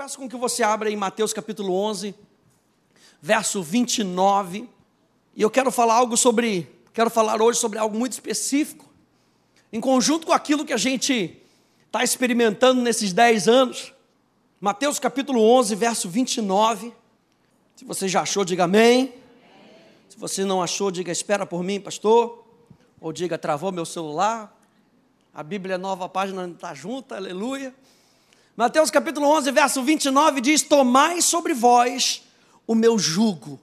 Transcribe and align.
peço 0.00 0.16
com 0.16 0.26
que 0.26 0.36
você 0.36 0.62
abra 0.62 0.90
em 0.90 0.96
Mateus 0.96 1.30
capítulo 1.30 1.74
11, 1.74 2.14
verso 3.20 3.62
29. 3.62 4.66
E 5.36 5.42
eu 5.42 5.50
quero 5.50 5.70
falar 5.70 5.92
algo 5.92 6.16
sobre, 6.16 6.74
quero 6.94 7.10
falar 7.10 7.42
hoje 7.42 7.58
sobre 7.58 7.78
algo 7.78 7.98
muito 7.98 8.12
específico, 8.12 8.88
em 9.70 9.78
conjunto 9.78 10.26
com 10.26 10.32
aquilo 10.32 10.64
que 10.64 10.72
a 10.72 10.78
gente 10.78 11.38
está 11.84 12.02
experimentando 12.02 12.80
nesses 12.80 13.12
10 13.12 13.46
anos. 13.46 13.92
Mateus 14.58 14.98
capítulo 14.98 15.42
11, 15.42 15.74
verso 15.74 16.08
29. 16.08 16.94
Se 17.76 17.84
você 17.84 18.08
já 18.08 18.22
achou, 18.22 18.42
diga 18.42 18.64
amém. 18.64 19.12
Se 20.08 20.16
você 20.16 20.46
não 20.46 20.62
achou, 20.62 20.90
diga 20.90 21.12
espera 21.12 21.44
por 21.44 21.62
mim, 21.62 21.78
pastor. 21.78 22.42
Ou 22.98 23.12
diga 23.12 23.36
travou 23.36 23.70
meu 23.70 23.84
celular. 23.84 24.58
A 25.34 25.42
Bíblia 25.42 25.74
é 25.74 25.78
nova, 25.78 26.08
página 26.08 26.48
está 26.48 26.72
junta, 26.72 27.16
aleluia. 27.16 27.74
Mateus 28.60 28.90
capítulo 28.90 29.26
11, 29.26 29.50
verso 29.52 29.82
29 29.82 30.42
diz: 30.42 30.60
Tomai 30.60 31.22
sobre 31.22 31.54
vós 31.54 32.22
o 32.66 32.74
meu 32.74 32.98
jugo. 32.98 33.58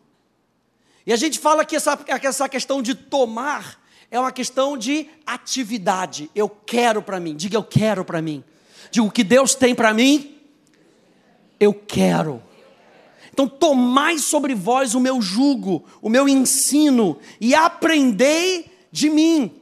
E 1.06 1.14
a 1.14 1.16
gente 1.16 1.38
fala 1.38 1.64
que 1.64 1.76
essa, 1.76 2.00
essa 2.08 2.50
questão 2.50 2.82
de 2.82 2.96
tomar 2.96 3.80
é 4.10 4.20
uma 4.20 4.32
questão 4.32 4.76
de 4.76 5.08
atividade. 5.24 6.32
Eu 6.34 6.50
quero 6.50 7.04
para 7.04 7.20
mim, 7.20 7.36
diga 7.36 7.56
eu 7.56 7.64
quero 7.64 8.04
para 8.04 8.24
mim. 8.24 8.44
Diga 8.90 9.06
o 9.06 9.12
que 9.12 9.24
Deus 9.24 9.54
tem 9.54 9.76
para 9.76 9.94
mim, 9.94 10.36
eu 11.60 11.76
quero. 11.76 12.42
Então, 13.32 13.48
tomai 13.48 14.18
sobre 14.18 14.56
vós 14.56 14.96
o 14.96 15.00
meu 15.00 15.22
jugo, 15.22 15.86
o 16.02 16.10
meu 16.10 16.28
ensino, 16.28 17.20
e 17.40 17.54
aprendei 17.54 18.66
de 18.92 19.12
mim, 19.12 19.57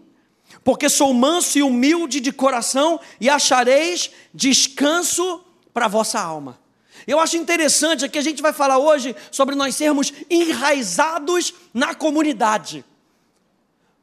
porque 0.66 0.90
sou 0.90 1.14
manso 1.14 1.60
e 1.60 1.62
humilde 1.62 2.20
de 2.20 2.32
coração, 2.32 3.00
e 3.22 3.30
achareis 3.30 4.10
descanso 4.34 5.46
para 5.72 5.86
a 5.86 5.88
vossa 5.88 6.20
alma. 6.20 6.60
Eu 7.06 7.20
acho 7.20 7.38
interessante 7.38 8.10
que 8.10 8.18
a 8.18 8.22
gente 8.22 8.42
vai 8.42 8.52
falar 8.52 8.80
hoje 8.80 9.16
sobre 9.30 9.54
nós 9.54 9.76
sermos 9.76 10.12
enraizados 10.28 11.54
na 11.72 11.94
comunidade. 11.94 12.84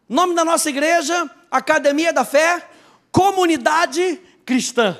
Nome 0.09 0.37
da 0.37 0.45
nossa 0.45 0.71
igreja, 0.71 1.29
Academia 1.51 2.13
da 2.13 2.25
Fé, 2.25 2.65
Comunidade 3.11 4.21
Cristã. 4.47 4.97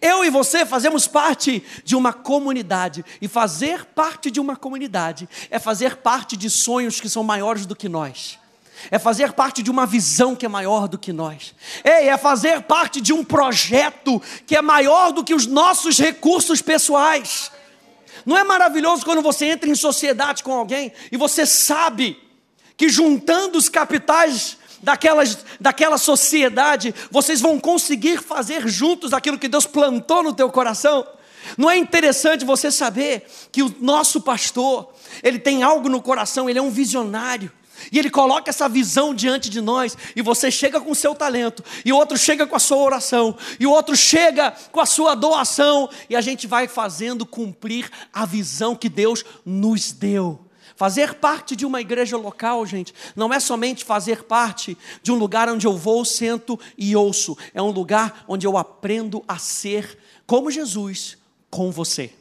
Eu 0.00 0.24
e 0.24 0.30
você 0.30 0.64
fazemos 0.64 1.08
parte 1.08 1.64
de 1.82 1.96
uma 1.96 2.12
comunidade, 2.12 3.04
e 3.20 3.26
fazer 3.26 3.86
parte 3.86 4.30
de 4.30 4.38
uma 4.38 4.54
comunidade 4.54 5.28
é 5.50 5.58
fazer 5.58 5.96
parte 5.96 6.36
de 6.36 6.48
sonhos 6.48 7.00
que 7.00 7.08
são 7.08 7.24
maiores 7.24 7.66
do 7.66 7.74
que 7.74 7.88
nós 7.88 8.38
é 8.90 8.98
fazer 8.98 9.32
parte 9.32 9.62
de 9.62 9.70
uma 9.70 9.86
visão 9.86 10.34
que 10.34 10.46
é 10.46 10.48
maior 10.48 10.88
do 10.88 10.98
que 10.98 11.12
nós. 11.12 11.54
Ei, 11.84 12.08
é 12.08 12.16
fazer 12.16 12.62
parte 12.62 13.00
de 13.00 13.12
um 13.12 13.24
projeto 13.24 14.20
que 14.46 14.56
é 14.56 14.62
maior 14.62 15.12
do 15.12 15.24
que 15.24 15.34
os 15.34 15.46
nossos 15.46 15.98
recursos 15.98 16.62
pessoais. 16.62 17.50
Não 18.24 18.36
é 18.36 18.44
maravilhoso 18.44 19.04
quando 19.04 19.22
você 19.22 19.46
entra 19.46 19.70
em 19.70 19.74
sociedade 19.74 20.42
com 20.42 20.52
alguém 20.52 20.92
e 21.10 21.16
você 21.16 21.46
sabe 21.46 22.18
que 22.76 22.88
juntando 22.88 23.56
os 23.56 23.68
capitais 23.68 24.58
daquelas, 24.82 25.38
daquela 25.60 25.98
sociedade, 25.98 26.94
vocês 27.10 27.40
vão 27.40 27.58
conseguir 27.58 28.20
fazer 28.20 28.68
juntos 28.68 29.12
aquilo 29.12 29.38
que 29.38 29.48
Deus 29.48 29.66
plantou 29.66 30.22
no 30.22 30.32
teu 30.32 30.50
coração? 30.50 31.06
Não 31.56 31.70
é 31.70 31.76
interessante 31.76 32.44
você 32.44 32.70
saber 32.70 33.26
que 33.52 33.62
o 33.62 33.74
nosso 33.80 34.20
pastor, 34.20 34.92
ele 35.22 35.38
tem 35.38 35.62
algo 35.62 35.88
no 35.88 36.02
coração, 36.02 36.50
ele 36.50 36.58
é 36.58 36.62
um 36.62 36.70
visionário. 36.70 37.52
E 37.90 37.98
ele 37.98 38.10
coloca 38.10 38.50
essa 38.50 38.68
visão 38.68 39.14
diante 39.14 39.50
de 39.50 39.60
nós, 39.60 39.96
e 40.14 40.22
você 40.22 40.50
chega 40.50 40.80
com 40.80 40.90
o 40.90 40.94
seu 40.94 41.14
talento, 41.14 41.64
e 41.84 41.92
o 41.92 41.96
outro 41.96 42.16
chega 42.16 42.46
com 42.46 42.56
a 42.56 42.60
sua 42.60 42.78
oração, 42.78 43.36
e 43.58 43.66
o 43.66 43.70
outro 43.70 43.96
chega 43.96 44.52
com 44.72 44.80
a 44.80 44.86
sua 44.86 45.14
doação, 45.14 45.88
e 46.08 46.16
a 46.16 46.20
gente 46.20 46.46
vai 46.46 46.68
fazendo 46.68 47.26
cumprir 47.26 47.90
a 48.12 48.24
visão 48.24 48.74
que 48.74 48.88
Deus 48.88 49.24
nos 49.44 49.92
deu. 49.92 50.40
Fazer 50.76 51.14
parte 51.14 51.56
de 51.56 51.64
uma 51.64 51.80
igreja 51.80 52.18
local, 52.18 52.66
gente, 52.66 52.92
não 53.16 53.32
é 53.32 53.40
somente 53.40 53.82
fazer 53.82 54.24
parte 54.24 54.76
de 55.02 55.10
um 55.10 55.14
lugar 55.14 55.48
onde 55.48 55.66
eu 55.66 55.74
vou, 55.74 56.04
sento 56.04 56.60
e 56.76 56.94
ouço, 56.94 57.36
é 57.54 57.62
um 57.62 57.70
lugar 57.70 58.24
onde 58.28 58.46
eu 58.46 58.58
aprendo 58.58 59.24
a 59.26 59.38
ser 59.38 59.98
como 60.26 60.50
Jesus 60.50 61.16
com 61.50 61.70
você. 61.70 62.12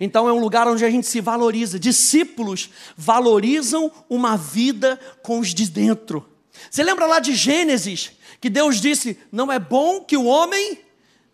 Então 0.00 0.28
é 0.28 0.32
um 0.32 0.38
lugar 0.38 0.68
onde 0.68 0.84
a 0.84 0.90
gente 0.90 1.06
se 1.06 1.20
valoriza. 1.20 1.78
Discípulos 1.78 2.70
valorizam 2.96 3.90
uma 4.08 4.36
vida 4.36 4.98
com 5.22 5.38
os 5.38 5.54
de 5.54 5.68
dentro. 5.70 6.28
Você 6.70 6.82
lembra 6.82 7.06
lá 7.06 7.20
de 7.20 7.34
Gênesis, 7.34 8.12
que 8.40 8.50
Deus 8.50 8.80
disse: 8.80 9.18
não 9.30 9.50
é 9.50 9.58
bom 9.58 10.00
que 10.02 10.16
o 10.16 10.24
homem 10.24 10.80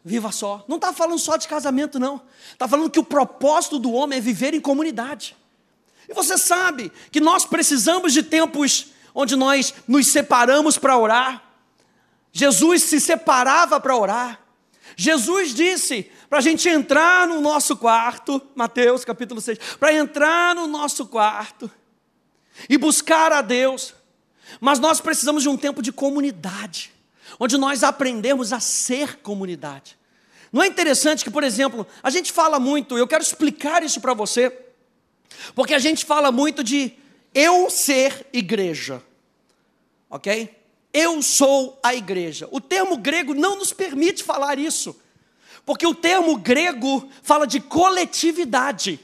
viva 0.05 0.31
só. 0.31 0.65
Não 0.69 0.77
está 0.77 0.93
falando 0.93 1.19
só 1.19 1.37
de 1.37 1.49
casamento, 1.49 1.99
não. 1.99 2.21
Está 2.53 2.69
falando 2.69 2.91
que 2.91 3.01
o 3.01 3.05
propósito 3.05 3.79
do 3.79 3.93
homem 3.93 4.19
é 4.19 4.21
viver 4.21 4.53
em 4.55 4.61
comunidade. 4.61 5.35
E 6.09 6.13
você 6.13 6.37
sabe 6.37 6.93
que 7.11 7.21
nós 7.21 7.47
precisamos 7.47 8.13
de 8.13 8.23
tempos 8.23 8.89
onde 9.15 9.37
nós 9.37 9.73
nos 9.89 10.09
separamos 10.09 10.77
para 10.77 10.99
orar. 10.99 11.43
Jesus 12.33 12.83
se 12.83 13.01
separava 13.01 13.81
para 13.81 13.97
orar. 13.97 14.41
Jesus 14.97 15.55
disse 15.55 16.11
para 16.34 16.41
a 16.41 16.43
gente 16.43 16.69
entrar 16.69 17.28
no 17.28 17.41
nosso 17.41 17.77
quarto, 17.77 18.43
Mateus 18.56 19.05
capítulo 19.05 19.41
6, 19.41 19.56
para 19.78 19.93
entrar 19.93 20.53
no 20.53 20.67
nosso 20.67 21.06
quarto 21.06 21.71
e 22.69 22.77
buscar 22.77 23.31
a 23.31 23.41
Deus, 23.41 23.95
mas 24.61 24.81
nós 24.81 25.00
precisamos 25.00 25.44
de 25.44 25.49
um 25.49 25.56
tempo 25.56 25.81
de 25.81 25.93
comunidade, 25.93 26.91
onde 27.39 27.56
nós 27.56 27.84
aprendemos 27.84 28.53
a 28.53 28.59
ser 28.59 29.19
comunidade. 29.19 29.97
Não 30.53 30.61
é 30.61 30.67
interessante 30.67 31.23
que, 31.23 31.31
por 31.31 31.44
exemplo, 31.44 31.87
a 32.03 32.11
gente 32.11 32.33
fala 32.33 32.59
muito, 32.59 32.99
eu 32.99 33.06
quero 33.06 33.23
explicar 33.23 33.84
isso 33.84 34.00
para 34.00 34.12
você, 34.12 34.50
porque 35.55 35.73
a 35.73 35.78
gente 35.78 36.05
fala 36.05 36.33
muito 36.33 36.65
de 36.65 36.94
eu 37.33 37.71
ser 37.71 38.27
igreja, 38.33 39.00
ok? 40.11 40.53
Eu 40.93 41.23
sou 41.23 41.78
a 41.81 41.94
igreja. 41.94 42.49
O 42.50 42.61
termo 42.61 42.97
grego 42.97 43.34
não 43.34 43.56
nos 43.56 43.73
permite 43.73 44.25
falar 44.25 44.59
isso, 44.59 44.97
porque 45.65 45.87
o 45.87 45.95
termo 45.95 46.37
grego 46.37 47.09
fala 47.23 47.47
de 47.47 47.61
coletividade. 47.61 49.01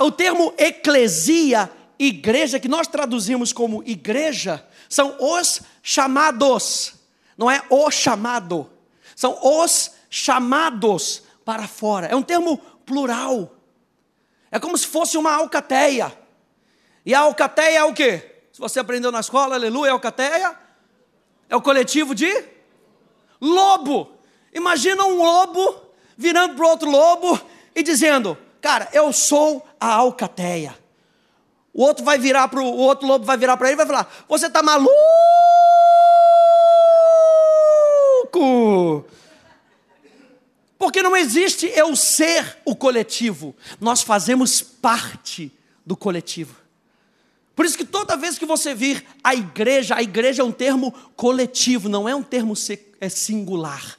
O 0.00 0.10
termo 0.10 0.52
eclesia, 0.58 1.70
igreja, 1.98 2.60
que 2.60 2.68
nós 2.68 2.86
traduzimos 2.86 3.52
como 3.52 3.82
igreja, 3.84 4.66
são 4.88 5.16
os 5.18 5.62
chamados, 5.82 6.94
não 7.36 7.50
é 7.50 7.62
o 7.70 7.90
chamado, 7.90 8.70
são 9.14 9.38
os 9.42 9.92
chamados 10.10 11.22
para 11.44 11.66
fora. 11.66 12.06
É 12.06 12.16
um 12.16 12.22
termo 12.22 12.58
plural. 12.84 13.54
É 14.50 14.58
como 14.58 14.76
se 14.76 14.86
fosse 14.86 15.18
uma 15.18 15.32
alcateia. 15.32 16.16
E 17.04 17.14
a 17.14 17.20
alcateia 17.20 17.78
é 17.78 17.84
o 17.84 17.94
quê? 17.94 18.36
Se 18.52 18.58
você 18.58 18.80
aprendeu 18.80 19.12
na 19.12 19.20
escola, 19.20 19.54
aleluia, 19.54 19.92
alcateia. 19.92 20.58
É 21.48 21.54
o 21.54 21.62
coletivo 21.62 22.14
de 22.14 22.32
lobo. 23.40 24.15
Imagina 24.56 25.04
um 25.04 25.22
lobo 25.22 25.82
virando 26.16 26.54
para 26.54 26.66
outro 26.66 26.90
lobo 26.90 27.38
e 27.74 27.82
dizendo: 27.82 28.38
Cara, 28.58 28.88
eu 28.94 29.12
sou 29.12 29.62
a 29.78 29.92
alcateia. 29.92 30.74
O 31.74 31.82
outro 31.82 32.02
vai 32.02 32.16
virar 32.16 32.48
para 32.48 32.62
o 32.62 32.78
outro 32.78 33.06
lobo 33.06 33.26
vai 33.26 33.36
virar 33.36 33.58
para 33.58 33.68
ele 33.68 33.74
e 33.74 33.76
vai 33.76 33.86
falar: 33.86 34.10
Você 34.26 34.46
está 34.46 34.62
maluco? 34.62 34.94
Porque 40.78 41.02
não 41.02 41.14
existe 41.14 41.70
eu 41.74 41.94
ser 41.94 42.56
o 42.64 42.74
coletivo. 42.74 43.54
Nós 43.78 44.00
fazemos 44.00 44.62
parte 44.62 45.52
do 45.84 45.94
coletivo. 45.94 46.56
Por 47.54 47.66
isso 47.66 47.76
que 47.76 47.84
toda 47.84 48.16
vez 48.16 48.38
que 48.38 48.46
você 48.46 48.74
vir 48.74 49.04
a 49.22 49.34
igreja, 49.34 49.96
a 49.96 50.02
igreja 50.02 50.40
é 50.40 50.44
um 50.44 50.52
termo 50.52 50.94
coletivo, 51.14 51.90
não 51.90 52.08
é 52.08 52.14
um 52.14 52.22
termo 52.22 52.54
é 53.02 53.08
singular. 53.10 53.98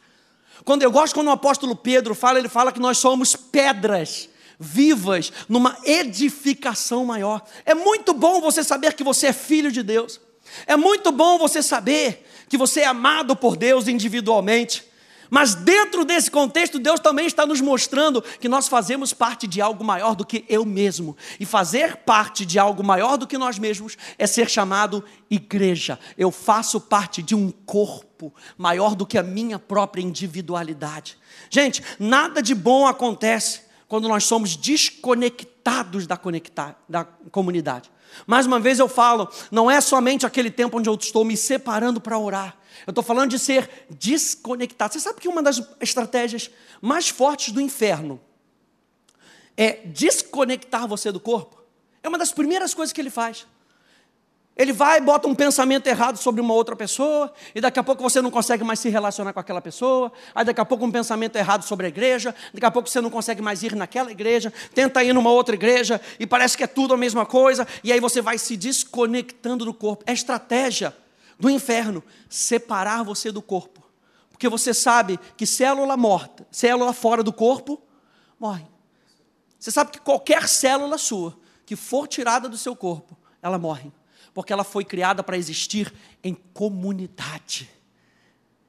Quando 0.67 0.83
eu 0.83 0.91
gosto 0.91 1.13
quando 1.13 1.27
o 1.27 1.31
apóstolo 1.31 1.77
Pedro 1.77 2.13
fala, 2.13 2.39
ele 2.39 2.49
fala 2.49 2.73
que 2.73 2.79
nós 2.81 2.97
somos 2.97 3.37
pedras 3.37 4.27
vivas 4.59 5.31
numa 5.47 5.77
edificação 5.85 7.05
maior. 7.05 7.41
É 7.65 7.73
muito 7.73 8.13
bom 8.13 8.41
você 8.41 8.61
saber 8.65 8.91
que 8.91 9.01
você 9.01 9.27
é 9.27 9.33
filho 9.33 9.71
de 9.71 9.81
Deus. 9.81 10.19
É 10.65 10.75
muito 10.75 11.09
bom 11.09 11.37
você 11.37 11.63
saber 11.63 12.27
que 12.49 12.57
você 12.57 12.81
é 12.81 12.85
amado 12.85 13.33
por 13.33 13.55
Deus 13.55 13.87
individualmente. 13.87 14.83
Mas 15.29 15.55
dentro 15.55 16.05
desse 16.05 16.31
contexto, 16.31 16.79
Deus 16.79 16.99
também 16.99 17.25
está 17.25 17.45
nos 17.45 17.61
mostrando 17.61 18.21
que 18.21 18.47
nós 18.47 18.67
fazemos 18.67 19.13
parte 19.13 19.47
de 19.47 19.61
algo 19.61 19.83
maior 19.83 20.15
do 20.15 20.25
que 20.25 20.45
eu 20.47 20.65
mesmo. 20.65 21.15
E 21.39 21.45
fazer 21.45 21.97
parte 21.97 22.45
de 22.45 22.57
algo 22.59 22.83
maior 22.83 23.17
do 23.17 23.27
que 23.27 23.37
nós 23.37 23.59
mesmos 23.59 23.97
é 24.17 24.25
ser 24.25 24.49
chamado 24.49 25.03
igreja. 25.29 25.99
Eu 26.17 26.31
faço 26.31 26.79
parte 26.79 27.21
de 27.21 27.35
um 27.35 27.51
corpo 27.51 28.33
maior 28.57 28.95
do 28.95 29.05
que 29.05 29.17
a 29.17 29.23
minha 29.23 29.59
própria 29.59 30.01
individualidade. 30.01 31.17
Gente, 31.49 31.83
nada 31.99 32.41
de 32.41 32.55
bom 32.55 32.87
acontece 32.87 33.61
quando 33.87 34.07
nós 34.07 34.23
somos 34.25 34.55
desconectados 34.55 35.56
da, 36.07 36.15
conectar, 36.15 36.81
da 36.87 37.03
comunidade. 37.03 37.91
Mais 38.25 38.45
uma 38.45 38.59
vez 38.59 38.79
eu 38.79 38.87
falo, 38.87 39.29
não 39.51 39.69
é 39.69 39.81
somente 39.81 40.25
aquele 40.25 40.49
tempo 40.49 40.77
onde 40.77 40.89
eu 40.89 40.95
estou 40.95 41.25
me 41.25 41.35
separando 41.35 41.99
para 41.99 42.17
orar 42.17 42.57
Eu 42.85 42.91
estou 42.91 43.03
falando 43.03 43.31
de 43.31 43.39
ser 43.39 43.69
desconectado. 43.89 44.93
Você 44.93 44.99
sabe 44.99 45.19
que 45.19 45.27
uma 45.27 45.43
das 45.43 45.61
estratégias 45.81 46.49
mais 46.81 47.09
fortes 47.09 47.51
do 47.51 47.59
inferno 47.59 48.19
é 49.57 49.81
desconectar 49.85 50.87
você 50.87 51.11
do 51.11 51.19
corpo? 51.19 51.61
É 52.01 52.07
uma 52.07 52.17
das 52.17 52.31
primeiras 52.31 52.73
coisas 52.73 52.93
que 52.93 53.01
ele 53.01 53.09
faz. 53.09 53.45
Ele 54.57 54.73
vai, 54.73 54.99
bota 54.99 55.27
um 55.27 55.35
pensamento 55.35 55.85
errado 55.85 56.17
sobre 56.17 56.41
uma 56.41 56.53
outra 56.53 56.75
pessoa, 56.75 57.31
e 57.53 57.61
daqui 57.61 57.77
a 57.77 57.83
pouco 57.83 58.01
você 58.01 58.21
não 58.21 58.31
consegue 58.31 58.63
mais 58.63 58.79
se 58.79 58.89
relacionar 58.89 59.31
com 59.31 59.39
aquela 59.39 59.61
pessoa, 59.61 60.11
aí 60.33 60.43
daqui 60.43 60.59
a 60.59 60.65
pouco 60.65 60.83
um 60.83 60.91
pensamento 60.91 61.35
errado 61.35 61.63
sobre 61.63 61.85
a 61.85 61.89
igreja, 61.89 62.33
daqui 62.51 62.65
a 62.65 62.71
pouco 62.71 62.89
você 62.89 62.99
não 62.99 63.11
consegue 63.11 63.39
mais 63.39 63.61
ir 63.61 63.75
naquela 63.75 64.11
igreja, 64.11 64.51
tenta 64.73 65.03
ir 65.03 65.13
numa 65.13 65.29
outra 65.29 65.53
igreja, 65.53 66.01
e 66.19 66.25
parece 66.25 66.57
que 66.57 66.63
é 66.63 66.67
tudo 66.67 66.95
a 66.95 66.97
mesma 66.97 67.23
coisa, 67.23 67.67
e 67.83 67.93
aí 67.93 67.99
você 67.99 68.19
vai 68.19 68.39
se 68.39 68.57
desconectando 68.57 69.63
do 69.63 69.73
corpo. 69.75 70.03
É 70.07 70.11
estratégia 70.11 70.95
do 71.39 71.51
inferno 71.51 72.03
separar 72.27 73.03
você 73.03 73.31
do 73.31 73.43
corpo. 73.43 73.83
Porque 74.31 74.49
você 74.49 74.73
sabe 74.73 75.19
que 75.37 75.45
célula 75.45 75.95
morta, 75.95 76.47
célula 76.49 76.93
fora 76.93 77.21
do 77.21 77.31
corpo, 77.31 77.79
morre. 78.39 78.65
Você 79.59 79.69
sabe 79.69 79.91
que 79.91 79.99
qualquer 79.99 80.47
célula 80.47 80.97
sua 80.97 81.37
que 81.63 81.75
for 81.75 82.07
tirada 82.07 82.49
do 82.49 82.57
seu 82.57 82.75
corpo, 82.75 83.15
ela 83.39 83.59
morre 83.59 83.91
porque 84.37 84.53
ela 84.53 84.63
foi 84.63 84.85
criada 84.85 85.23
para 85.23 85.35
existir 85.35 85.91
em 86.23 86.37
comunidade, 86.53 87.67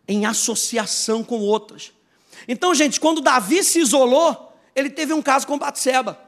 em 0.09 0.25
associação 0.25 1.23
com 1.23 1.41
outras. 1.41 1.93
Então, 2.49 2.75
gente, 2.75 2.99
quando 2.99 3.21
Davi 3.21 3.63
se 3.63 3.79
isolou, 3.79 4.59
ele 4.75 4.89
teve 4.89 5.13
um 5.13 5.21
caso 5.21 5.47
com 5.47 5.59
Batseba. 5.59 6.19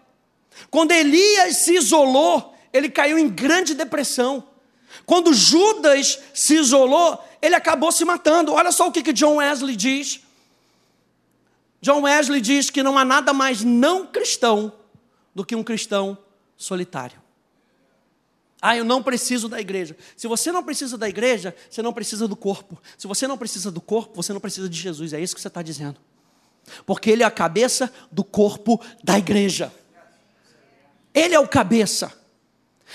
Quando 0.70 0.92
Elias 0.92 1.56
se 1.56 1.75
isolou, 1.75 2.54
ele 2.70 2.90
caiu 2.90 3.19
em 3.19 3.31
grande 3.31 3.72
depressão. 3.72 4.44
Quando 5.06 5.32
Judas 5.32 6.19
se 6.34 6.56
isolou, 6.56 7.19
ele 7.40 7.54
acabou 7.54 7.90
se 7.90 8.04
matando. 8.04 8.52
Olha 8.52 8.70
só 8.70 8.88
o 8.88 8.93
que, 8.93 9.02
que 9.02 9.14
John 9.14 9.36
Wesley 9.36 9.75
diz. 9.75 10.20
John 11.81 12.02
Wesley 12.02 12.43
diz 12.43 12.69
que 12.69 12.82
não 12.82 12.98
há 12.98 13.06
nada 13.06 13.32
mais 13.32 13.64
não 13.64 14.06
cristão 14.06 14.70
do 15.34 15.46
que 15.46 15.56
um 15.56 15.64
cristão 15.64 16.19
solitário. 16.58 17.19
Ah, 18.62 18.76
eu 18.76 18.84
não 18.84 19.02
preciso 19.02 19.48
da 19.48 19.60
igreja. 19.60 19.96
Se 20.16 20.28
você 20.28 20.52
não 20.52 20.62
precisa 20.62 20.98
da 20.98 21.08
igreja, 21.08 21.54
você 21.68 21.80
não 21.80 21.92
precisa 21.92 22.28
do 22.28 22.36
corpo. 22.36 22.80
Se 22.98 23.06
você 23.06 23.26
não 23.26 23.38
precisa 23.38 23.70
do 23.70 23.80
corpo, 23.80 24.14
você 24.14 24.32
não 24.32 24.40
precisa 24.40 24.68
de 24.68 24.78
Jesus. 24.78 25.12
É 25.12 25.20
isso 25.20 25.34
que 25.34 25.40
você 25.40 25.48
está 25.48 25.62
dizendo. 25.62 25.96
Porque 26.84 27.10
Ele 27.10 27.22
é 27.22 27.26
a 27.26 27.30
cabeça 27.30 27.90
do 28.12 28.22
corpo 28.22 28.78
da 29.02 29.18
igreja. 29.18 29.72
Ele 31.14 31.34
é 31.34 31.40
o 31.40 31.48
cabeça. 31.48 32.12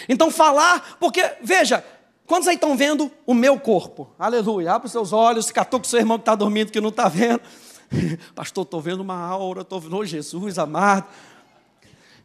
Então, 0.07 0.29
falar, 0.29 0.97
porque, 0.99 1.35
veja, 1.41 1.83
quantos 2.27 2.47
aí 2.47 2.55
estão 2.55 2.77
vendo 2.77 3.11
o 3.25 3.33
meu 3.33 3.59
corpo? 3.59 4.13
Aleluia. 4.19 4.73
Abre 4.73 4.85
os 4.85 4.91
seus 4.91 5.11
olhos, 5.11 5.51
catou 5.51 5.79
com 5.79 5.85
o 5.85 5.89
seu 5.89 5.99
irmão 5.99 6.17
que 6.17 6.23
está 6.23 6.35
dormindo, 6.35 6.71
que 6.71 6.79
não 6.79 6.89
está 6.89 7.07
vendo. 7.09 7.41
Pastor, 8.35 8.63
estou 8.63 8.81
vendo 8.81 9.01
uma 9.01 9.17
aura, 9.17 9.61
estou 9.61 9.79
vendo 9.79 10.05
Jesus 10.05 10.59
amado. 10.59 11.07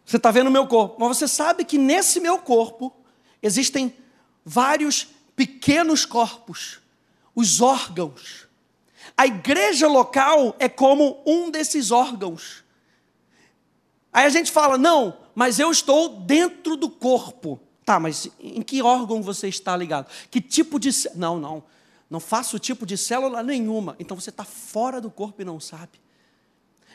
Você 0.05 0.17
está 0.17 0.31
vendo 0.31 0.49
o 0.49 0.51
meu 0.51 0.67
corpo, 0.67 0.97
mas 0.99 1.17
você 1.17 1.29
sabe 1.29 1.65
que 1.65 1.79
nesse 1.79 2.21
meu 2.21 2.39
corpo 2.39 2.93
existem 3.43 3.95
vários 4.45 5.09
pequenos 5.35 6.05
corpos, 6.05 6.81
os 7.35 7.61
órgãos. 7.61 8.47
A 9.17 9.27
igreja 9.27 9.89
local 9.89 10.55
é 10.59 10.69
como 10.69 11.23
um 11.27 11.51
desses 11.51 11.91
órgãos. 11.91 12.65
Aí 14.13 14.27
a 14.27 14.31
gente 14.31 14.51
fala, 14.51 14.77
não, 14.77 15.17
mas 15.35 15.59
eu 15.59 15.71
estou 15.71 16.21
dentro 16.21 16.77
do 16.77 16.91
corpo. 16.91 17.61
Tá, 17.85 17.99
mas 17.99 18.29
em 18.39 18.63
que 18.63 18.83
órgão 18.83 19.23
você 19.23 19.49
está 19.49 19.77
ligado? 19.77 20.11
Que 20.31 20.41
tipo 20.41 20.79
de. 20.79 20.91
Não, 21.15 21.39
não. 21.39 21.63
Não 22.09 22.21
faço 22.21 22.59
tipo 22.59 22.85
de 22.85 22.97
célula 22.97 23.43
nenhuma. 23.43 23.97
Então 23.99 24.19
você 24.19 24.31
está 24.31 24.45
fora 24.45 25.01
do 25.01 25.11
corpo 25.11 25.43
e 25.43 25.45
não 25.45 25.59
sabe. 25.59 26.01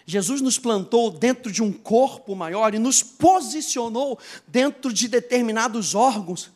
Jesus 0.05 0.39
nos 0.39 0.59
plantou 0.59 1.09
dentro 1.09 1.51
de 1.51 1.63
um 1.63 1.71
corpo 1.71 2.35
maior 2.35 2.75
e 2.75 2.79
nos 2.79 3.01
posicionou 3.01 4.19
dentro 4.47 4.93
de 4.93 5.07
determinados 5.07 5.95
órgãos, 5.95 6.51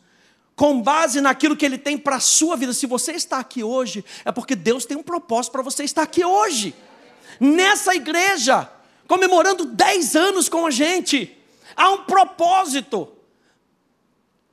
com 0.54 0.80
base 0.80 1.20
naquilo 1.20 1.56
que 1.56 1.64
Ele 1.64 1.78
tem 1.78 1.98
para 1.98 2.16
a 2.16 2.20
sua 2.20 2.56
vida. 2.56 2.72
Se 2.72 2.86
você 2.86 3.12
está 3.12 3.38
aqui 3.38 3.64
hoje, 3.64 4.04
é 4.24 4.30
porque 4.30 4.54
Deus 4.54 4.84
tem 4.84 4.96
um 4.96 5.02
propósito 5.02 5.52
para 5.52 5.62
você 5.62 5.82
estar 5.82 6.02
aqui 6.02 6.24
hoje, 6.24 6.74
nessa 7.40 7.94
igreja, 7.94 8.70
comemorando 9.08 9.64
10 9.64 10.14
anos 10.14 10.48
com 10.48 10.66
a 10.66 10.70
gente. 10.70 11.36
Há 11.74 11.90
um 11.90 12.04
propósito 12.04 13.08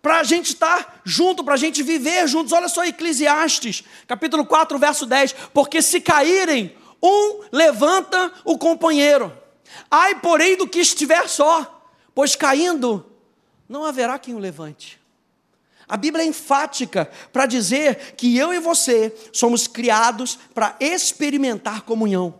para 0.01 0.21
a 0.21 0.23
gente 0.23 0.47
estar 0.47 1.01
junto, 1.03 1.43
para 1.43 1.53
a 1.53 1.57
gente 1.57 1.83
viver 1.83 2.27
juntos. 2.27 2.53
Olha 2.53 2.69
só 2.69 2.85
Eclesiastes, 2.85 3.83
capítulo 4.07 4.45
4, 4.45 4.79
verso 4.79 5.05
10. 5.05 5.35
Porque 5.53 5.81
se 5.81 5.99
caírem 5.99 6.75
um 7.01 7.41
levanta 7.51 8.31
o 8.43 8.57
companheiro. 8.57 9.31
Ai, 9.89 10.19
porém, 10.19 10.57
do 10.57 10.67
que 10.67 10.79
estiver 10.79 11.27
só, 11.27 11.89
pois 12.15 12.35
caindo, 12.35 13.05
não 13.67 13.85
haverá 13.85 14.17
quem 14.17 14.33
o 14.33 14.39
levante. 14.39 14.99
A 15.87 15.95
Bíblia 15.95 16.23
é 16.23 16.27
enfática 16.27 17.09
para 17.31 17.45
dizer 17.45 18.13
que 18.17 18.37
eu 18.37 18.53
e 18.53 18.59
você 18.59 19.15
somos 19.31 19.67
criados 19.67 20.37
para 20.53 20.75
experimentar 20.79 21.81
comunhão. 21.81 22.39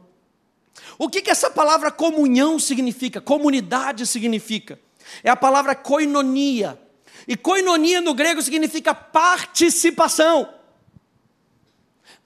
O 0.98 1.08
que, 1.08 1.22
que 1.22 1.30
essa 1.30 1.50
palavra 1.50 1.92
comunhão 1.92 2.60
significa? 2.60 3.22
Comunidade 3.22 4.06
significa. 4.06 4.80
É 5.24 5.30
a 5.30 5.36
palavra 5.36 5.76
koinonia. 5.76 6.80
E 7.28 7.38
koinonia 7.38 8.02
no 8.02 8.14
grego 8.14 8.42
significa 8.42 8.94
participação. 8.94 10.54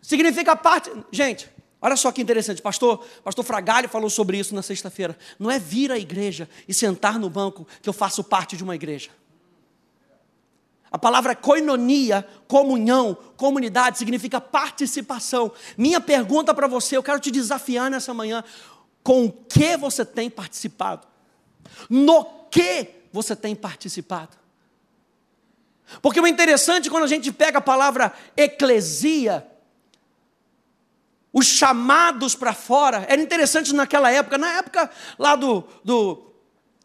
Significa 0.02 0.56
parte. 0.56 0.92
Gente, 1.12 1.50
Olha 1.82 1.98
só 1.98 2.12
que 2.12 2.22
interessante, 2.22 2.62
pastor, 2.62 3.04
pastor 3.24 3.44
Fragalho 3.44 3.90
falou 3.90 4.10
sobre 4.10 4.38
isso 4.38 4.54
na 4.54 4.62
sexta-feira. 4.62 5.18
Não 5.40 5.50
é 5.50 5.58
vir 5.58 5.92
à 5.92 5.98
igreja 5.98 6.48
e 6.68 6.74
sentar 6.74 7.18
no 7.18 7.28
banco 7.28 7.68
que 7.82 7.90
eu 7.90 7.94
faço 7.94 8.24
parte 8.24 8.56
de 8.56 8.64
uma 8.64 8.76
igreja. 8.76 9.10
A 10.92 11.00
palavra 11.00 11.34
koinonia, 11.34 12.28
comunhão, 12.48 13.18
comunidade, 13.36 13.98
significa 13.98 14.40
participação. 14.40 15.52
Minha 15.76 16.00
pergunta 16.00 16.54
para 16.54 16.68
você, 16.68 16.98
eu 16.98 17.04
quero 17.04 17.20
te 17.20 17.32
desafiar 17.32 17.90
nessa 17.90 18.14
manhã: 18.14 18.44
com 19.02 19.26
o 19.26 19.32
que 19.32 19.76
você 19.78 20.06
tem 20.06 20.30
participado? 20.30 21.08
No 21.90 22.26
que 22.52 22.90
você 23.12 23.36
tem 23.36 23.56
participado? 23.56 24.38
Porque 26.02 26.20
o 26.20 26.28
interessante 26.28 26.90
quando 26.90 27.06
a 27.06 27.08
gente 27.08 27.32
pega 27.32 27.58
a 27.58 27.62
palavra 27.62 28.14
eclesia, 28.38 29.48
os 31.34 31.46
chamados 31.46 32.36
para 32.36 32.54
fora. 32.54 33.06
Era 33.08 33.22
interessante 33.22 33.74
naquela 33.74 34.12
época, 34.12 34.38
na 34.38 34.50
época 34.58 34.90
lá 35.18 35.36
do, 35.36 35.64
do, 35.84 36.34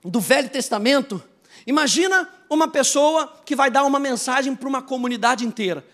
do 0.05 0.21
Velho 0.21 0.49
Testamento. 0.49 1.23
Imagina 1.67 2.29
uma 2.49 2.69
pessoa 2.69 3.41
que 3.45 3.57
vai 3.57 3.71
dar 3.71 3.85
uma 3.85 3.99
mensagem 3.99 4.55
para 4.55 4.69
uma 4.69 4.81
comunidade 4.81 5.45
inteira. 5.45 5.85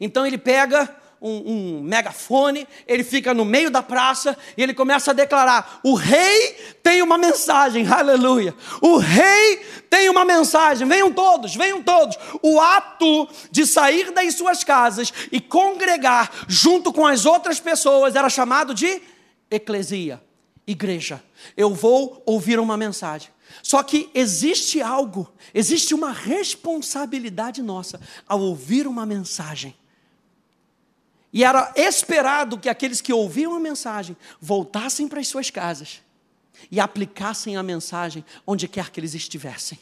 Então 0.00 0.26
ele 0.26 0.38
pega 0.38 0.94
um, 1.20 1.52
um, 1.52 1.82
megafone, 1.82 2.66
ele 2.86 3.02
fica 3.02 3.32
no 3.32 3.44
meio 3.44 3.70
da 3.70 3.82
praça 3.82 4.36
e 4.56 4.62
ele 4.62 4.74
começa 4.74 5.10
a 5.10 5.14
declarar: 5.14 5.80
o 5.82 5.94
rei 5.94 6.52
tem 6.82 7.02
uma 7.02 7.16
mensagem, 7.18 7.86
aleluia. 7.90 8.54
O 8.80 8.98
rei 8.98 9.56
tem 9.88 10.08
uma 10.08 10.24
mensagem, 10.24 10.86
venham 10.86 11.12
todos, 11.12 11.54
venham 11.54 11.82
todos. 11.82 12.16
O 12.42 12.60
ato 12.60 13.28
de 13.50 13.66
sair 13.66 14.10
das 14.12 14.34
suas 14.34 14.64
casas 14.64 15.12
e 15.30 15.40
congregar 15.40 16.30
junto 16.48 16.92
com 16.92 17.06
as 17.06 17.26
outras 17.26 17.60
pessoas 17.60 18.14
era 18.16 18.28
chamado 18.28 18.74
de 18.74 19.00
eclesia, 19.50 20.22
igreja. 20.66 21.22
Eu 21.56 21.74
vou 21.74 22.22
ouvir 22.26 22.58
uma 22.58 22.76
mensagem. 22.76 23.34
Só 23.62 23.82
que 23.82 24.10
existe 24.14 24.82
algo, 24.82 25.32
existe 25.52 25.94
uma 25.94 26.12
responsabilidade 26.12 27.62
nossa 27.62 28.00
ao 28.26 28.40
ouvir 28.40 28.86
uma 28.86 29.06
mensagem. 29.06 29.74
E 31.34 31.42
era 31.42 31.72
esperado 31.74 32.56
que 32.56 32.68
aqueles 32.68 33.00
que 33.00 33.12
ouviam 33.12 33.56
a 33.56 33.60
mensagem 33.60 34.16
voltassem 34.40 35.08
para 35.08 35.18
as 35.18 35.26
suas 35.26 35.50
casas 35.50 36.00
e 36.70 36.78
aplicassem 36.78 37.56
a 37.56 37.62
mensagem 37.62 38.24
onde 38.46 38.68
quer 38.68 38.90
que 38.90 39.00
eles 39.00 39.14
estivessem. 39.14 39.76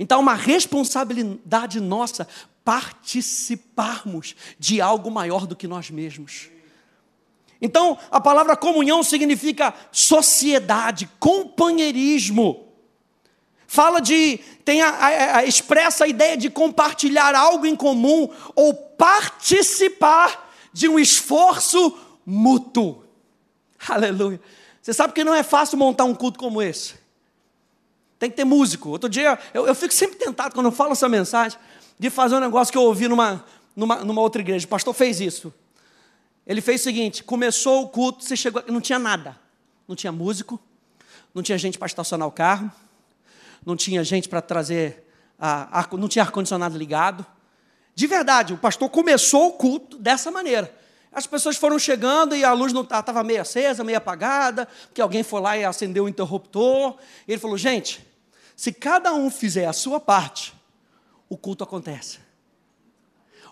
Então, 0.00 0.18
uma 0.18 0.34
responsabilidade 0.34 1.78
nossa 1.78 2.26
participarmos 2.64 4.34
de 4.58 4.80
algo 4.80 5.12
maior 5.12 5.46
do 5.46 5.54
que 5.54 5.68
nós 5.68 5.90
mesmos. 5.90 6.48
Então, 7.62 7.96
a 8.10 8.20
palavra 8.20 8.56
comunhão 8.56 9.04
significa 9.04 9.72
sociedade, 9.92 11.08
companheirismo. 11.20 12.66
Fala 13.68 14.00
de, 14.00 14.38
tem 14.64 14.82
a, 14.82 14.88
a, 14.88 15.36
a, 15.36 15.44
expressa 15.44 16.04
a 16.04 16.08
ideia 16.08 16.36
de 16.36 16.50
compartilhar 16.50 17.36
algo 17.36 17.64
em 17.64 17.76
comum 17.76 18.28
ou 18.56 18.74
participar 18.74 20.47
de 20.72 20.88
um 20.88 20.98
esforço 20.98 21.96
mútuo. 22.24 23.04
Aleluia. 23.88 24.40
Você 24.82 24.92
sabe 24.92 25.12
que 25.12 25.24
não 25.24 25.34
é 25.34 25.42
fácil 25.42 25.78
montar 25.78 26.04
um 26.04 26.14
culto 26.14 26.38
como 26.38 26.62
esse. 26.62 26.94
Tem 28.18 28.30
que 28.30 28.36
ter 28.36 28.44
músico. 28.44 28.88
Outro 28.88 29.08
dia, 29.08 29.38
eu, 29.54 29.66
eu 29.66 29.74
fico 29.74 29.94
sempre 29.94 30.16
tentado, 30.16 30.54
quando 30.54 30.66
eu 30.66 30.72
falo 30.72 30.92
essa 30.92 31.08
mensagem, 31.08 31.58
de 31.98 32.10
fazer 32.10 32.36
um 32.36 32.40
negócio 32.40 32.72
que 32.72 32.78
eu 32.78 32.82
ouvi 32.82 33.06
numa, 33.08 33.44
numa, 33.74 33.96
numa 34.04 34.20
outra 34.20 34.40
igreja. 34.40 34.66
O 34.66 34.68
pastor 34.68 34.94
fez 34.94 35.20
isso. 35.20 35.52
Ele 36.46 36.60
fez 36.60 36.80
o 36.80 36.84
seguinte: 36.84 37.22
começou 37.22 37.82
o 37.82 37.88
culto, 37.88 38.24
você 38.24 38.36
chegou, 38.36 38.62
não 38.68 38.80
tinha 38.80 38.98
nada. 38.98 39.38
Não 39.86 39.94
tinha 39.96 40.12
músico, 40.12 40.60
não 41.34 41.42
tinha 41.42 41.56
gente 41.56 41.78
para 41.78 41.86
estacionar 41.86 42.28
o 42.28 42.32
carro, 42.32 42.70
não 43.64 43.74
tinha 43.74 44.04
gente 44.04 44.28
para 44.28 44.42
trazer, 44.42 45.06
a, 45.38 45.86
não 45.92 46.08
tinha 46.08 46.22
ar-condicionado 46.22 46.76
ligado. 46.76 47.24
De 47.98 48.06
verdade, 48.06 48.54
o 48.54 48.56
pastor 48.56 48.88
começou 48.90 49.48
o 49.48 49.52
culto 49.54 49.98
dessa 49.98 50.30
maneira. 50.30 50.72
As 51.10 51.26
pessoas 51.26 51.56
foram 51.56 51.80
chegando 51.80 52.32
e 52.36 52.44
a 52.44 52.52
luz 52.52 52.72
não 52.72 52.82
estava 52.82 53.24
meio 53.24 53.40
acesa, 53.40 53.82
meio 53.82 53.98
apagada, 53.98 54.68
porque 54.86 55.00
alguém 55.00 55.24
foi 55.24 55.40
lá 55.40 55.58
e 55.58 55.64
acendeu 55.64 56.04
o 56.04 56.08
interruptor. 56.08 56.96
Ele 57.26 57.40
falou: 57.40 57.58
gente, 57.58 58.06
se 58.54 58.72
cada 58.72 59.12
um 59.12 59.28
fizer 59.28 59.66
a 59.66 59.72
sua 59.72 59.98
parte, 59.98 60.54
o 61.28 61.36
culto 61.36 61.64
acontece. 61.64 62.20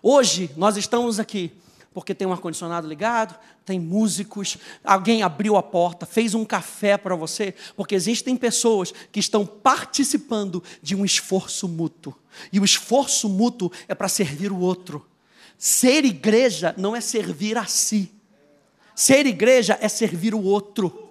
Hoje 0.00 0.48
nós 0.56 0.76
estamos 0.76 1.18
aqui 1.18 1.52
porque 1.96 2.14
tem 2.14 2.28
um 2.28 2.32
ar-condicionado 2.32 2.86
ligado, 2.86 3.38
tem 3.64 3.80
músicos, 3.80 4.58
alguém 4.84 5.22
abriu 5.22 5.56
a 5.56 5.62
porta, 5.62 6.04
fez 6.04 6.34
um 6.34 6.44
café 6.44 6.98
para 6.98 7.16
você, 7.16 7.54
porque 7.74 7.94
existem 7.94 8.36
pessoas 8.36 8.92
que 9.10 9.18
estão 9.18 9.46
participando 9.46 10.62
de 10.82 10.94
um 10.94 11.06
esforço 11.06 11.66
mútuo. 11.66 12.14
E 12.52 12.60
o 12.60 12.66
esforço 12.66 13.30
mútuo 13.30 13.72
é 13.88 13.94
para 13.94 14.08
servir 14.08 14.52
o 14.52 14.58
outro. 14.58 15.06
Ser 15.56 16.04
igreja 16.04 16.74
não 16.76 16.94
é 16.94 17.00
servir 17.00 17.56
a 17.56 17.64
si. 17.64 18.12
Ser 18.94 19.24
igreja 19.24 19.78
é 19.80 19.88
servir 19.88 20.34
o 20.34 20.42
outro. 20.42 21.06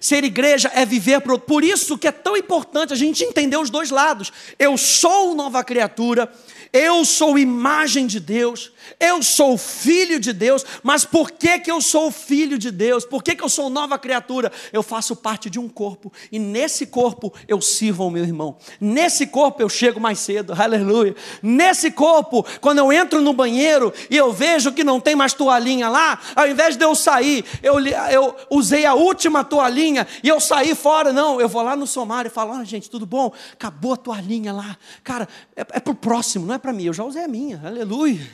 Ser 0.00 0.24
igreja 0.24 0.70
é 0.74 0.84
viver 0.84 1.20
para 1.20 1.32
outro. 1.32 1.46
Por 1.46 1.62
isso 1.62 1.98
que 1.98 2.08
é 2.08 2.12
tão 2.12 2.36
importante 2.36 2.92
a 2.92 2.96
gente 2.96 3.22
entender 3.22 3.56
os 3.56 3.68
dois 3.70 3.90
lados. 3.90 4.32
Eu 4.58 4.76
sou 4.76 5.34
nova 5.34 5.62
criatura, 5.62 6.32
eu 6.76 7.04
sou 7.04 7.38
imagem 7.38 8.06
de 8.06 8.20
Deus, 8.20 8.70
eu 9.00 9.22
sou 9.22 9.56
filho 9.56 10.20
de 10.20 10.32
Deus, 10.32 10.64
mas 10.82 11.04
por 11.04 11.30
que, 11.30 11.58
que 11.58 11.70
eu 11.70 11.80
sou 11.80 12.10
filho 12.10 12.58
de 12.58 12.70
Deus? 12.70 13.04
Por 13.04 13.22
que, 13.22 13.34
que 13.34 13.42
eu 13.42 13.48
sou 13.48 13.70
nova 13.70 13.98
criatura? 13.98 14.52
Eu 14.72 14.82
faço 14.82 15.16
parte 15.16 15.48
de 15.48 15.58
um 15.58 15.68
corpo, 15.68 16.12
e 16.30 16.38
nesse 16.38 16.86
corpo 16.86 17.32
eu 17.48 17.60
sirvo 17.60 18.04
ao 18.04 18.10
meu 18.10 18.24
irmão, 18.24 18.56
nesse 18.80 19.26
corpo 19.26 19.62
eu 19.62 19.68
chego 19.68 19.98
mais 19.98 20.18
cedo, 20.18 20.52
aleluia. 20.60 21.14
Nesse 21.42 21.90
corpo, 21.90 22.44
quando 22.60 22.78
eu 22.78 22.92
entro 22.92 23.20
no 23.20 23.32
banheiro 23.32 23.92
e 24.10 24.16
eu 24.16 24.32
vejo 24.32 24.72
que 24.72 24.84
não 24.84 25.00
tem 25.00 25.16
mais 25.16 25.32
toalhinha 25.32 25.88
lá, 25.88 26.20
ao 26.34 26.46
invés 26.46 26.76
de 26.76 26.84
eu 26.84 26.94
sair, 26.94 27.44
eu, 27.62 27.78
eu 27.80 28.36
usei 28.50 28.84
a 28.84 28.94
última 28.94 29.42
toalhinha 29.42 30.06
e 30.22 30.28
eu 30.28 30.40
saí 30.40 30.74
fora, 30.74 31.12
não, 31.12 31.40
eu 31.40 31.48
vou 31.48 31.62
lá 31.62 31.74
no 31.74 31.86
somário 31.86 32.28
e 32.28 32.32
falo: 32.32 32.52
ah, 32.52 32.64
gente, 32.64 32.90
tudo 32.90 33.06
bom? 33.06 33.32
Acabou 33.52 33.94
a 33.94 33.96
toalhinha 33.96 34.52
lá, 34.52 34.76
cara, 35.02 35.28
é, 35.54 35.60
é 35.60 35.80
para 35.80 35.92
o 35.92 35.94
próximo, 35.94 36.46
não 36.46 36.54
é 36.54 36.58
para 36.66 36.72
mim, 36.72 36.86
eu 36.86 36.92
já 36.92 37.04
usei 37.04 37.22
a 37.22 37.28
minha, 37.28 37.62
aleluia 37.64 38.28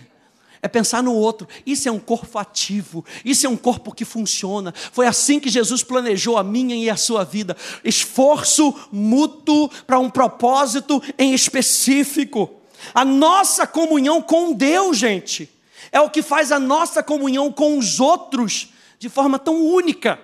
é 0.63 0.69
pensar 0.69 1.03
no 1.03 1.13
outro. 1.13 1.49
Isso 1.67 1.89
é 1.89 1.93
um 1.93 1.99
corpo 1.99 2.39
ativo, 2.39 3.05
isso 3.25 3.45
é 3.45 3.51
um 3.51 3.57
corpo 3.57 3.93
que 3.93 4.05
funciona. 4.05 4.73
Foi 4.93 5.09
assim 5.09 5.41
que 5.41 5.51
Jesus 5.51 5.83
planejou 5.83 6.39
a 6.39 6.45
minha 6.45 6.77
e 6.77 6.89
a 6.89 6.97
sua 6.97 7.25
vida. 7.25 7.57
Esforço 7.83 8.73
mútuo 8.93 9.69
para 9.85 9.99
um 9.99 10.09
propósito 10.09 11.03
em 11.19 11.35
específico. 11.35 12.49
A 12.95 13.05
nossa 13.05 13.67
comunhão 13.67 14.23
com 14.23 14.53
Deus, 14.53 14.97
gente, 14.97 15.51
é 15.91 16.01
o 16.01 16.09
que 16.09 16.23
faz 16.23 16.53
a 16.53 16.61
nossa 16.61 17.03
comunhão 17.03 17.51
com 17.51 17.77
os 17.77 17.99
outros 17.99 18.69
de 19.01 19.09
forma 19.09 19.41
tão 19.41 19.61
única. 19.67 20.21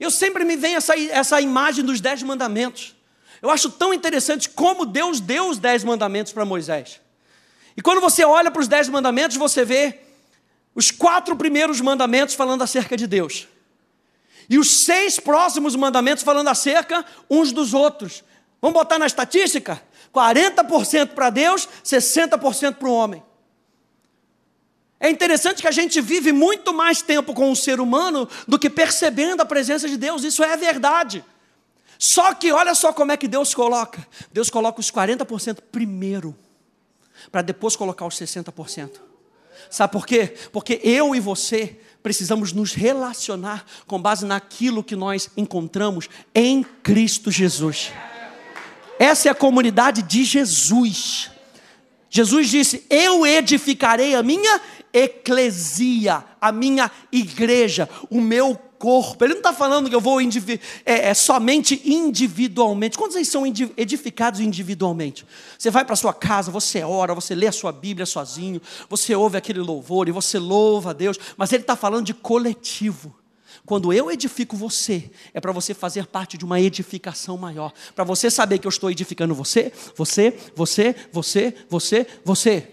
Eu 0.00 0.10
sempre 0.10 0.42
me 0.42 0.56
vem 0.56 0.74
essa, 0.74 0.98
essa 0.98 1.38
imagem 1.38 1.84
dos 1.84 2.00
dez 2.00 2.22
mandamentos. 2.22 2.94
Eu 3.42 3.50
acho 3.50 3.68
tão 3.70 3.92
interessante 3.92 4.48
como 4.48 4.86
Deus 4.86 5.18
deu 5.18 5.48
os 5.48 5.58
dez 5.58 5.82
mandamentos 5.82 6.32
para 6.32 6.44
Moisés. 6.44 7.00
E 7.76 7.82
quando 7.82 8.00
você 8.00 8.24
olha 8.24 8.52
para 8.52 8.62
os 8.62 8.68
dez 8.68 8.88
mandamentos, 8.88 9.36
você 9.36 9.64
vê 9.64 9.98
os 10.74 10.92
quatro 10.92 11.34
primeiros 11.34 11.80
mandamentos 11.80 12.36
falando 12.36 12.62
acerca 12.62 12.96
de 12.96 13.06
Deus. 13.08 13.48
E 14.48 14.58
os 14.58 14.84
seis 14.84 15.18
próximos 15.18 15.74
mandamentos 15.74 16.22
falando 16.22 16.48
acerca 16.48 17.04
uns 17.28 17.50
dos 17.50 17.74
outros. 17.74 18.22
Vamos 18.60 18.74
botar 18.74 18.98
na 18.98 19.06
estatística? 19.06 19.82
40% 20.14 21.08
para 21.08 21.30
Deus, 21.30 21.68
60% 21.84 22.74
para 22.74 22.88
o 22.88 22.92
homem. 22.92 23.22
É 25.00 25.10
interessante 25.10 25.62
que 25.62 25.66
a 25.66 25.72
gente 25.72 26.00
vive 26.00 26.30
muito 26.30 26.72
mais 26.72 27.02
tempo 27.02 27.34
com 27.34 27.50
o 27.50 27.56
ser 27.56 27.80
humano 27.80 28.28
do 28.46 28.56
que 28.56 28.70
percebendo 28.70 29.40
a 29.40 29.44
presença 29.44 29.88
de 29.88 29.96
Deus, 29.96 30.22
isso 30.22 30.44
é 30.44 30.56
verdade. 30.56 31.24
Só 32.02 32.34
que 32.34 32.50
olha 32.50 32.74
só 32.74 32.92
como 32.92 33.12
é 33.12 33.16
que 33.16 33.28
Deus 33.28 33.54
coloca: 33.54 34.04
Deus 34.32 34.50
coloca 34.50 34.80
os 34.80 34.90
40% 34.90 35.58
primeiro 35.70 36.36
para 37.30 37.42
depois 37.42 37.76
colocar 37.76 38.04
os 38.04 38.16
60%. 38.16 39.00
Sabe 39.70 39.92
por 39.92 40.04
quê? 40.04 40.34
Porque 40.50 40.80
eu 40.82 41.14
e 41.14 41.20
você 41.20 41.78
precisamos 42.02 42.52
nos 42.52 42.74
relacionar 42.74 43.64
com 43.86 44.02
base 44.02 44.26
naquilo 44.26 44.82
que 44.82 44.96
nós 44.96 45.30
encontramos 45.36 46.08
em 46.34 46.64
Cristo 46.64 47.30
Jesus. 47.30 47.92
Essa 48.98 49.28
é 49.28 49.30
a 49.30 49.34
comunidade 49.36 50.02
de 50.02 50.24
Jesus. 50.24 51.30
Jesus 52.10 52.48
disse: 52.48 52.84
Eu 52.90 53.24
edificarei 53.24 54.16
a 54.16 54.24
minha 54.24 54.60
eclesia, 54.92 56.24
a 56.40 56.50
minha 56.50 56.90
igreja, 57.12 57.88
o 58.10 58.20
meu 58.20 58.60
corpo. 58.82 59.24
Ele 59.24 59.34
não 59.34 59.38
está 59.38 59.52
falando 59.52 59.88
que 59.88 59.94
eu 59.94 60.00
vou 60.00 60.20
indivi 60.20 60.60
é, 60.84 61.10
é, 61.10 61.14
somente 61.14 61.80
individualmente. 61.84 62.98
Quantos 62.98 63.16
aí 63.16 63.24
são 63.24 63.46
edificados 63.46 64.40
individualmente? 64.40 65.24
Você 65.56 65.70
vai 65.70 65.84
para 65.84 65.94
sua 65.94 66.12
casa, 66.12 66.50
você 66.50 66.82
ora, 66.82 67.14
você 67.14 67.32
lê 67.32 67.46
a 67.46 67.52
sua 67.52 67.70
Bíblia 67.70 68.04
sozinho, 68.04 68.60
você 68.90 69.14
ouve 69.14 69.38
aquele 69.38 69.60
louvor 69.60 70.08
e 70.08 70.10
você 70.10 70.36
louva 70.36 70.90
a 70.90 70.92
Deus, 70.92 71.16
mas 71.36 71.52
ele 71.52 71.62
está 71.62 71.76
falando 71.76 72.06
de 72.06 72.12
coletivo. 72.12 73.14
Quando 73.64 73.92
eu 73.92 74.10
edifico 74.10 74.56
você, 74.56 75.12
é 75.32 75.40
para 75.40 75.52
você 75.52 75.72
fazer 75.72 76.06
parte 76.06 76.36
de 76.36 76.44
uma 76.44 76.60
edificação 76.60 77.38
maior. 77.38 77.72
Para 77.94 78.02
você 78.02 78.32
saber 78.32 78.58
que 78.58 78.66
eu 78.66 78.70
estou 78.70 78.90
edificando 78.90 79.32
você, 79.32 79.72
você, 79.96 80.36
você, 80.56 80.96
você, 81.12 81.54
você, 81.70 82.06
você. 82.24 82.68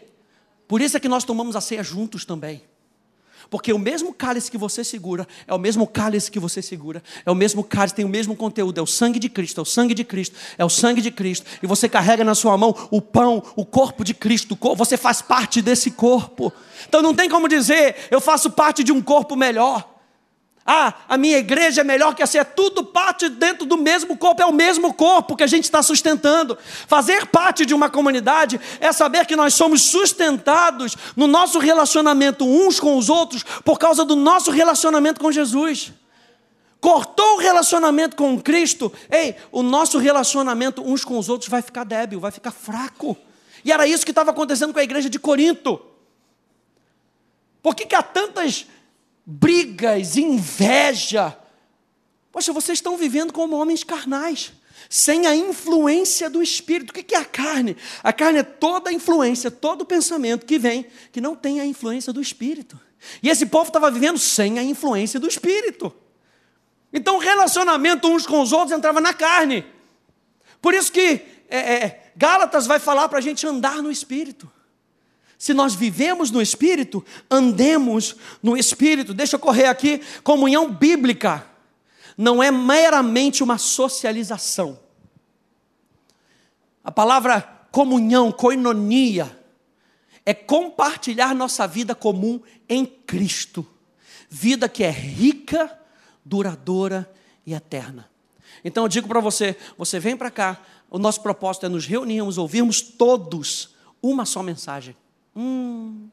Por 0.68 0.82
isso 0.82 0.98
é 0.98 1.00
que 1.00 1.08
nós 1.08 1.24
tomamos 1.24 1.56
a 1.56 1.62
ceia 1.62 1.84
juntos 1.84 2.26
também. 2.26 2.64
Porque 3.50 3.74
o 3.74 3.80
mesmo 3.80 4.14
cálice 4.14 4.52
que 4.52 4.58
você 4.58 4.84
segura 4.84 5.28
é 5.48 5.54
o 5.54 5.58
mesmo 5.58 5.88
cálice 5.88 6.30
que 6.30 6.40
você 6.40 6.62
segura, 6.62 7.02
é 7.26 7.32
o 7.32 7.36
mesmo 7.36 7.64
cálice, 7.64 7.96
tem 7.96 8.06
o 8.06 8.10
mesmo 8.10 8.36
conteúdo, 8.36 8.80
é 8.80 8.82
o 8.82 8.88
sangue 8.88 9.18
de 9.18 9.28
Cristo, 9.28 9.60
é 9.60 9.64
o 9.64 9.66
sangue 9.66 9.94
de 9.94 10.04
Cristo, 10.04 10.36
é 10.58 10.64
o 10.64 10.70
sangue 10.70 11.02
de 11.02 11.10
Cristo, 11.10 11.46
e 11.62 11.66
você 11.66 11.90
carrega 11.90 12.24
na 12.24 12.36
sua 12.36 12.56
mão 12.58 12.76
o 12.92 13.02
pão, 13.02 13.42
o 13.56 13.66
corpo 13.66 14.04
de 14.04 14.14
Cristo, 14.14 14.58
você 14.76 14.96
faz 14.98 15.22
parte 15.22 15.62
desse 15.62 15.92
corpo. 15.92 16.54
Então 16.88 17.02
não 17.02 17.16
tem 17.16 17.30
como 17.30 17.48
dizer, 17.48 17.96
eu 18.12 18.22
faço 18.22 18.52
parte 18.52 18.84
de 18.84 18.92
um 18.92 19.02
corpo 19.02 19.36
melhor. 19.36 19.99
Ah, 20.66 20.94
a 21.08 21.18
minha 21.18 21.38
igreja 21.38 21.82
é 21.82 21.84
melhor 21.84 22.14
que 22.14 22.22
essa, 22.22 22.38
é 22.38 22.44
tudo 22.44 22.84
parte 22.84 23.28
dentro 23.28 23.66
do 23.66 23.78
mesmo 23.78 24.16
corpo, 24.16 24.42
é 24.42 24.46
o 24.46 24.54
mesmo 24.54 24.94
corpo 24.94 25.36
que 25.36 25.44
a 25.44 25.48
gente 25.48 25.64
está 25.64 25.82
sustentando. 25.82 26.58
Fazer 26.88 27.26
parte 27.28 27.66
de 27.66 27.74
uma 27.74 27.90
comunidade 27.90 28.60
é 28.80 28.92
saber 28.92 29.26
que 29.26 29.36
nós 29.36 29.54
somos 29.54 29.82
sustentados 29.82 30.96
no 31.16 31.26
nosso 31.26 31.58
relacionamento 31.58 32.46
uns 32.46 32.80
com 32.80 32.98
os 32.98 33.10
outros 33.10 33.44
por 33.66 33.80
causa 33.80 34.06
do 34.06 34.16
nosso 34.16 34.52
relacionamento 34.52 35.20
com 35.20 35.32
Jesus. 35.32 35.92
Cortou 36.80 37.36
o 37.36 37.40
relacionamento 37.40 38.16
com 38.16 38.40
Cristo, 38.40 38.92
ei, 39.12 39.36
o 39.52 39.62
nosso 39.62 39.98
relacionamento 39.98 40.82
uns 40.82 41.04
com 41.04 41.18
os 41.18 41.28
outros 41.28 41.50
vai 41.50 41.62
ficar 41.62 41.84
débil, 41.84 42.20
vai 42.20 42.32
ficar 42.32 42.52
fraco. 42.52 43.18
E 43.66 43.72
era 43.72 43.88
isso 43.88 44.06
que 44.06 44.12
estava 44.12 44.32
acontecendo 44.32 44.72
com 44.72 44.80
a 44.80 44.84
igreja 44.84 45.10
de 45.10 45.20
Corinto. 45.20 45.82
Por 47.62 47.76
que, 47.76 47.86
que 47.86 47.96
há 47.96 48.02
tantas 48.02 48.66
brigas, 49.30 50.18
inveja. 50.18 51.38
Poxa, 52.32 52.52
vocês 52.52 52.80
estão 52.80 52.98
vivendo 52.98 53.32
como 53.32 53.56
homens 53.56 53.84
carnais, 53.84 54.52
sem 54.90 55.28
a 55.28 55.36
influência 55.36 56.32
do 56.32 56.42
Espírito. 56.42 56.90
O 56.90 56.94
que 56.94 57.14
é 57.14 57.20
a 57.20 57.26
carne? 57.26 57.78
A 58.02 58.12
carne 58.12 58.40
é 58.40 58.44
toda 58.44 58.90
a 58.90 58.94
influência, 58.94 59.52
todo 59.52 59.82
o 59.82 59.86
pensamento 59.86 60.48
que 60.48 60.58
vem, 60.58 60.88
que 61.12 61.22
não 61.22 61.36
tem 61.36 61.60
a 61.60 61.66
influência 61.66 62.12
do 62.12 62.20
Espírito. 62.20 62.80
E 63.22 63.30
esse 63.30 63.46
povo 63.46 63.68
estava 63.68 63.92
vivendo 63.92 64.18
sem 64.18 64.58
a 64.58 64.64
influência 64.64 65.20
do 65.20 65.28
Espírito. 65.28 65.94
Então 66.92 67.18
o 67.18 67.20
relacionamento 67.20 68.08
uns 68.08 68.26
com 68.26 68.42
os 68.42 68.52
outros 68.52 68.76
entrava 68.76 69.00
na 69.00 69.14
carne. 69.14 69.64
Por 70.60 70.74
isso 70.74 70.92
que 70.92 71.22
é, 71.48 71.58
é, 71.58 72.12
Gálatas 72.16 72.66
vai 72.66 72.80
falar 72.80 73.08
para 73.10 73.20
a 73.20 73.22
gente 73.22 73.46
andar 73.46 73.84
no 73.84 73.92
Espírito. 73.92 74.52
Se 75.40 75.54
nós 75.54 75.74
vivemos 75.74 76.30
no 76.32 76.42
Espírito, 76.42 77.04
andemos 77.32 78.18
no 78.44 78.58
Espírito. 78.58 79.14
Deixa 79.14 79.38
eu 79.38 79.40
correr 79.40 79.68
aqui. 79.68 80.02
Comunhão 80.22 80.70
bíblica 80.70 81.48
não 82.18 82.44
é 82.44 82.52
meramente 82.52 83.42
uma 83.42 83.58
socialização. 83.58 84.78
A 86.84 86.92
palavra 86.92 87.40
comunhão, 87.72 88.34
koinonia, 88.34 89.40
é 90.26 90.34
compartilhar 90.34 91.34
nossa 91.34 91.66
vida 91.66 91.96
comum 91.96 92.42
em 92.68 92.86
Cristo. 92.86 93.66
Vida 94.30 94.68
que 94.68 94.84
é 94.84 94.92
rica, 94.92 95.72
duradoura 96.26 97.10
e 97.46 97.54
eterna. 97.54 98.10
Então 98.62 98.84
eu 98.84 98.90
digo 98.90 99.08
para 99.08 99.22
você: 99.22 99.56
você 99.78 100.02
vem 100.02 100.18
para 100.18 100.30
cá, 100.30 100.62
o 100.90 101.00
nosso 101.00 101.22
propósito 101.22 101.66
é 101.66 101.70
nos 101.70 101.86
reunirmos, 101.86 102.38
ouvirmos 102.38 102.82
todos 102.82 103.74
uma 104.02 104.26
só 104.26 104.44
mensagem. 104.44 104.98
Hum. 105.36 106.10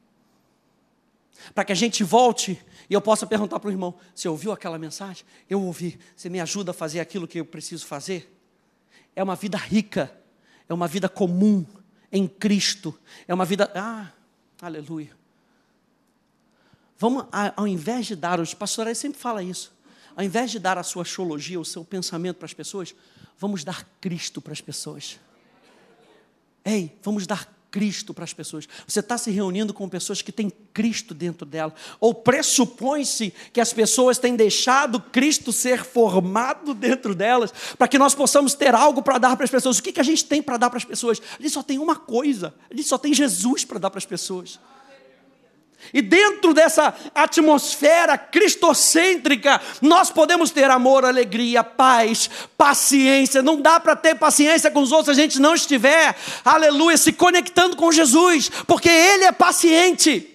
para 1.54 1.64
que 1.64 1.72
a 1.72 1.76
gente 1.76 2.04
volte 2.04 2.62
e 2.88 2.94
eu 2.94 3.00
possa 3.00 3.26
perguntar 3.26 3.58
para 3.60 3.68
o 3.68 3.70
irmão: 3.70 3.94
você 4.14 4.28
ouviu 4.28 4.52
aquela 4.52 4.78
mensagem? 4.78 5.24
Eu 5.48 5.62
ouvi. 5.62 5.98
Você 6.14 6.28
me 6.28 6.40
ajuda 6.40 6.70
a 6.70 6.74
fazer 6.74 7.00
aquilo 7.00 7.26
que 7.26 7.38
eu 7.38 7.44
preciso 7.44 7.86
fazer? 7.86 8.32
É 9.14 9.22
uma 9.22 9.34
vida 9.34 9.56
rica, 9.58 10.14
é 10.68 10.74
uma 10.74 10.86
vida 10.86 11.08
comum 11.08 11.64
em 12.12 12.26
Cristo, 12.26 12.98
é 13.26 13.34
uma 13.34 13.44
vida. 13.44 13.70
Ah, 13.74 14.12
aleluia. 14.60 15.16
Vamos, 16.98 17.26
ao 17.56 17.68
invés 17.68 18.06
de 18.06 18.16
dar, 18.16 18.40
os 18.40 18.54
pastorais 18.54 18.96
sempre 18.96 19.20
falam 19.20 19.42
isso, 19.42 19.74
ao 20.14 20.24
invés 20.24 20.50
de 20.50 20.58
dar 20.58 20.78
a 20.78 20.82
sua 20.82 21.04
teologia, 21.04 21.60
o 21.60 21.64
seu 21.64 21.84
pensamento 21.84 22.36
para 22.36 22.46
as 22.46 22.54
pessoas, 22.54 22.94
vamos 23.38 23.64
dar 23.64 23.86
Cristo 24.00 24.40
para 24.40 24.54
as 24.54 24.62
pessoas. 24.62 25.20
Ei, 26.64 26.98
vamos 27.02 27.26
dar 27.26 27.54
Cristo 27.76 28.14
para 28.14 28.24
as 28.24 28.32
pessoas. 28.32 28.66
Você 28.88 29.00
está 29.00 29.18
se 29.18 29.30
reunindo 29.30 29.74
com 29.74 29.86
pessoas 29.86 30.22
que 30.22 30.32
têm 30.32 30.50
Cristo 30.72 31.12
dentro 31.12 31.44
dela. 31.44 31.74
Ou 32.00 32.14
pressupõe-se 32.14 33.34
que 33.52 33.60
as 33.60 33.70
pessoas 33.70 34.16
têm 34.16 34.34
deixado 34.34 34.98
Cristo 34.98 35.52
ser 35.52 35.84
formado 35.84 36.72
dentro 36.72 37.14
delas, 37.14 37.52
para 37.76 37.86
que 37.86 37.98
nós 37.98 38.14
possamos 38.14 38.54
ter 38.54 38.74
algo 38.74 39.02
para 39.02 39.18
dar 39.18 39.36
para 39.36 39.44
as 39.44 39.50
pessoas. 39.50 39.76
O 39.76 39.82
que, 39.82 39.92
que 39.92 40.00
a 40.00 40.04
gente 40.04 40.24
tem 40.24 40.40
para 40.40 40.56
dar 40.56 40.70
para 40.70 40.78
as 40.78 40.86
pessoas? 40.86 41.20
A 41.38 41.42
gente 41.42 41.52
só 41.52 41.62
tem 41.62 41.78
uma 41.78 41.96
coisa, 41.96 42.54
a 42.70 42.74
gente 42.74 42.88
só 42.88 42.96
tem 42.96 43.12
Jesus 43.12 43.62
para 43.62 43.78
dar 43.78 43.90
para 43.90 43.98
as 43.98 44.06
pessoas. 44.06 44.58
E 45.92 46.02
dentro 46.02 46.52
dessa 46.52 46.94
atmosfera 47.14 48.18
cristocêntrica, 48.18 49.60
nós 49.80 50.10
podemos 50.10 50.50
ter 50.50 50.70
amor, 50.70 51.04
alegria, 51.04 51.62
paz, 51.62 52.28
paciência. 52.56 53.42
Não 53.42 53.60
dá 53.60 53.78
para 53.78 53.96
ter 53.96 54.14
paciência 54.14 54.70
com 54.70 54.80
os 54.80 54.92
outros 54.92 55.14
se 55.14 55.20
a 55.20 55.24
gente 55.24 55.40
não 55.40 55.54
estiver, 55.54 56.16
aleluia, 56.44 56.96
se 56.96 57.12
conectando 57.12 57.76
com 57.76 57.92
Jesus, 57.92 58.50
porque 58.66 58.88
Ele 58.88 59.24
é 59.24 59.32
paciente. 59.32 60.32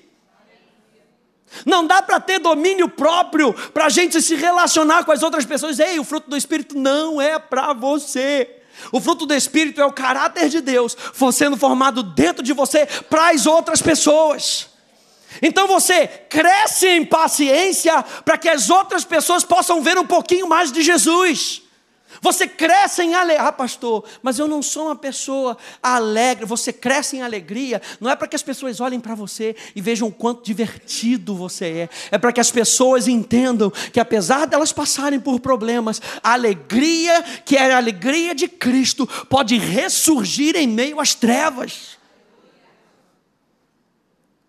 Não 1.65 1.85
dá 1.85 2.01
para 2.01 2.19
ter 2.19 2.39
domínio 2.39 2.87
próprio 2.87 3.53
para 3.53 3.85
a 3.85 3.89
gente 3.89 4.21
se 4.21 4.35
relacionar 4.35 5.03
com 5.03 5.11
as 5.11 5.21
outras 5.21 5.45
pessoas. 5.45 5.79
Ei, 5.79 5.99
o 5.99 6.03
fruto 6.03 6.29
do 6.29 6.37
Espírito 6.37 6.77
não 6.77 7.21
é 7.21 7.37
para 7.37 7.73
você. 7.73 8.49
O 8.91 9.01
fruto 9.01 9.25
do 9.25 9.33
Espírito 9.33 9.81
é 9.81 9.85
o 9.85 9.91
caráter 9.91 10.49
de 10.49 10.61
Deus 10.61 10.95
sendo 11.33 11.57
formado 11.57 12.01
dentro 12.01 12.41
de 12.41 12.53
você 12.53 12.85
para 13.09 13.31
as 13.31 13.45
outras 13.45 13.81
pessoas. 13.81 14.70
Então 15.41 15.67
você 15.67 16.07
cresce 16.07 16.87
em 16.87 17.05
paciência 17.05 18.03
para 18.25 18.37
que 18.37 18.49
as 18.49 18.69
outras 18.69 19.03
pessoas 19.03 19.43
possam 19.43 19.81
ver 19.81 19.97
um 19.97 20.05
pouquinho 20.05 20.47
mais 20.47 20.71
de 20.71 20.81
Jesus. 20.81 21.61
Você 22.19 22.47
cresce 22.47 23.01
em 23.03 23.15
alegria, 23.15 23.47
ah, 23.47 23.51
pastor, 23.51 24.03
mas 24.21 24.37
eu 24.37 24.47
não 24.47 24.61
sou 24.61 24.87
uma 24.87 24.95
pessoa 24.95 25.57
alegre. 25.81 26.45
Você 26.45 26.73
cresce 26.73 27.15
em 27.15 27.21
alegria, 27.21 27.81
não 27.99 28.09
é 28.09 28.15
para 28.15 28.27
que 28.27 28.35
as 28.35 28.43
pessoas 28.43 28.81
olhem 28.81 28.99
para 28.99 29.15
você 29.15 29.55
e 29.75 29.81
vejam 29.81 30.07
o 30.07 30.11
quanto 30.11 30.43
divertido 30.43 31.35
você 31.35 31.65
é, 31.65 31.89
é 32.11 32.17
para 32.17 32.33
que 32.33 32.41
as 32.41 32.51
pessoas 32.51 33.07
entendam 33.07 33.71
que 33.93 33.99
apesar 33.99 34.45
delas 34.45 34.73
passarem 34.73 35.19
por 35.19 35.39
problemas, 35.39 36.01
a 36.21 36.33
alegria, 36.33 37.23
que 37.45 37.55
é 37.55 37.73
a 37.73 37.77
alegria 37.77 38.35
de 38.35 38.47
Cristo, 38.47 39.07
pode 39.29 39.57
ressurgir 39.57 40.55
em 40.55 40.67
meio 40.67 40.99
às 40.99 41.15
trevas 41.15 42.00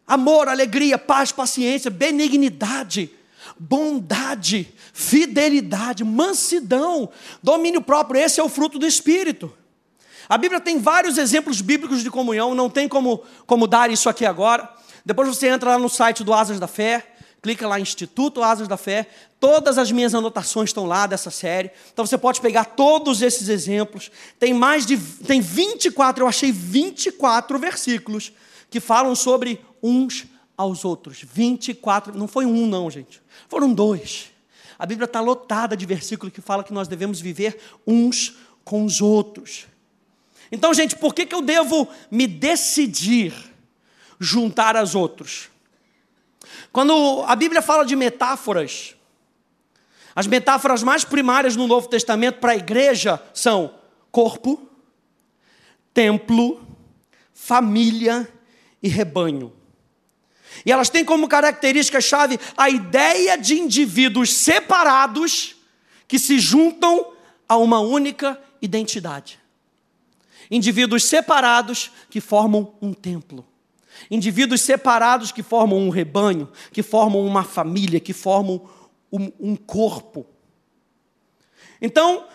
amor, 0.07 0.49
alegria, 0.49 0.99
paz, 0.99 1.33
paciência, 1.33 1.91
benignidade, 1.91 3.11
bondade, 3.59 4.73
fidelidade, 4.93 6.05
mansidão, 6.05 7.09
domínio 7.43 7.81
próprio. 7.81 8.21
Esse 8.21 8.41
é 8.41 8.43
o 8.43 8.49
fruto 8.49 8.79
do 8.79 8.87
Espírito. 8.87 9.53
A 10.29 10.39
Bíblia 10.39 10.61
tem 10.61 10.79
vários 10.79 11.19
exemplos 11.19 11.61
bíblicos 11.61 12.03
de 12.03 12.11
comunhão, 12.11 12.55
não 12.55 12.71
tem 12.71 12.89
como, 12.89 13.23
como 13.47 13.67
dar 13.67 13.91
isso 13.91 14.09
aqui 14.09 14.25
agora. 14.25 14.69
Depois 15.05 15.29
você 15.29 15.49
entra 15.49 15.71
lá 15.71 15.79
no 15.79 15.89
site 15.89 16.23
do 16.23 16.33
Asas 16.33 16.61
da 16.61 16.67
Fé, 16.67 17.07
clica 17.43 17.67
lá 17.67 17.81
Instituto 17.81 18.43
Asas 18.43 18.69
da 18.69 18.77
Fé, 18.77 19.09
todas 19.41 19.77
as 19.77 19.91
minhas 19.91 20.15
anotações 20.15 20.71
estão 20.71 20.87
lá 20.87 21.07
dessa 21.07 21.31
série. 21.31 21.71
Então 21.93 22.07
você 22.07 22.17
pode 22.17 22.41
pegar 22.41 22.65
todos 22.65 23.21
esses 23.21 23.49
exemplos. 23.49 24.11
Tem 24.38 24.55
mais 24.55 24.87
de 24.87 24.97
tem 24.97 25.41
24, 25.41 26.23
eu 26.23 26.29
achei 26.29 26.53
24 26.53 27.59
versículos 27.59 28.33
que 28.73 28.81
falam 28.81 29.15
sobre 29.15 29.61
uns 29.83 30.25
aos 30.57 30.83
outros. 30.83 31.23
24, 31.23 32.17
não 32.17 32.27
foi 32.27 32.47
um, 32.47 32.67
não, 32.67 32.91
gente. 32.91 33.23
Foram 33.47 33.73
dois. 33.73 34.31
A 34.79 34.87
Bíblia 34.87 35.05
está 35.05 35.21
lotada 35.21 35.77
de 35.77 35.85
versículos 35.85 36.33
que 36.33 36.41
fala 36.41 36.65
que 36.65 36.73
nós 36.73 36.89
devemos 36.89 37.21
viver 37.21 37.59
uns 37.87 38.35
com 38.65 38.85
os 38.85 39.03
outros. 39.03 39.67
Então, 40.51 40.73
gente, 40.73 40.97
por 40.97 41.15
que, 41.15 41.27
que 41.27 41.35
eu 41.35 41.43
devo 41.43 41.87
me 42.11 42.27
decidir 42.27 43.35
juntar 44.19 44.75
aos 44.75 44.95
outros? 44.95 45.51
Quando 46.73 47.23
a 47.27 47.37
Bíblia 47.37 47.61
fala 47.61 47.85
de 47.85 47.95
metáforas, 47.95 48.97
as 50.17 50.27
metáforas 50.27 50.83
mais 50.83 51.05
primárias 51.05 51.57
no 51.57 51.67
Novo 51.67 51.89
Testamento 51.89 52.39
para 52.39 52.53
a 52.53 52.57
igreja 52.57 53.23
são 53.35 53.75
corpo, 54.11 54.67
templo, 55.93 56.67
família 57.35 58.29
e 58.83 58.88
rebanho. 58.88 59.53
E 60.66 60.73
elas 60.73 60.90
têm 60.90 61.05
como 61.05 61.29
característica-chave 61.29 62.38
a 62.57 62.68
ideia 62.68 63.37
de 63.37 63.55
indivíduos 63.55 64.33
separados 64.33 65.57
que 66.07 66.18
se 66.18 66.38
juntam 66.38 67.12
a 67.49 67.57
uma 67.57 67.81
única 67.81 68.40
identidade. 68.61 69.38
Indivíduos 70.51 71.05
separados 71.05 71.90
que 72.11 72.21
formam 72.21 72.75
um 72.83 72.92
templo. 72.92 73.47
Indivíduos 74.11 74.61
separados 74.61 75.33
que 75.33 75.42
formam 75.42 75.79
um 75.79 75.88
rebanho, 75.88 76.51
que 76.73 76.83
formam 76.83 77.25
uma 77.25 77.42
família, 77.42 78.01
que 78.01 78.12
formam 78.12 78.68
um, 79.11 79.33
um 79.40 79.57
corpo. 79.57 80.27
Então, 81.81 82.27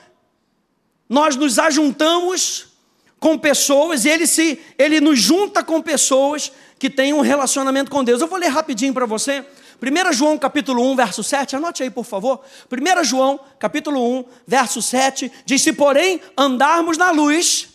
nós 1.07 1.35
nos 1.35 1.57
ajuntamos 1.57 2.76
com 3.19 3.37
pessoas 3.37 4.05
ele 4.05 4.27
se 4.27 4.59
ele 4.77 5.01
nos 5.01 5.19
junta 5.19 5.63
com 5.63 5.81
pessoas 5.81 6.51
que 6.77 6.89
têm 6.89 7.13
um 7.13 7.21
relacionamento 7.21 7.89
com 7.89 8.03
Deus. 8.03 8.21
Eu 8.21 8.27
vou 8.27 8.37
ler 8.37 8.47
rapidinho 8.47 8.93
para 8.93 9.05
você. 9.05 9.43
1 9.81 10.13
João 10.13 10.37
capítulo 10.37 10.83
1, 10.91 10.95
verso 10.95 11.23
7, 11.23 11.55
anote 11.55 11.83
aí, 11.83 11.89
por 11.89 12.03
favor. 12.03 12.41
1 12.71 13.03
João 13.03 13.39
capítulo 13.59 14.19
1, 14.19 14.25
verso 14.45 14.81
7, 14.81 15.31
diz: 15.45 15.61
Se 15.61 15.73
porém 15.73 16.19
andarmos 16.35 16.97
na 16.97 17.11
luz, 17.11 17.69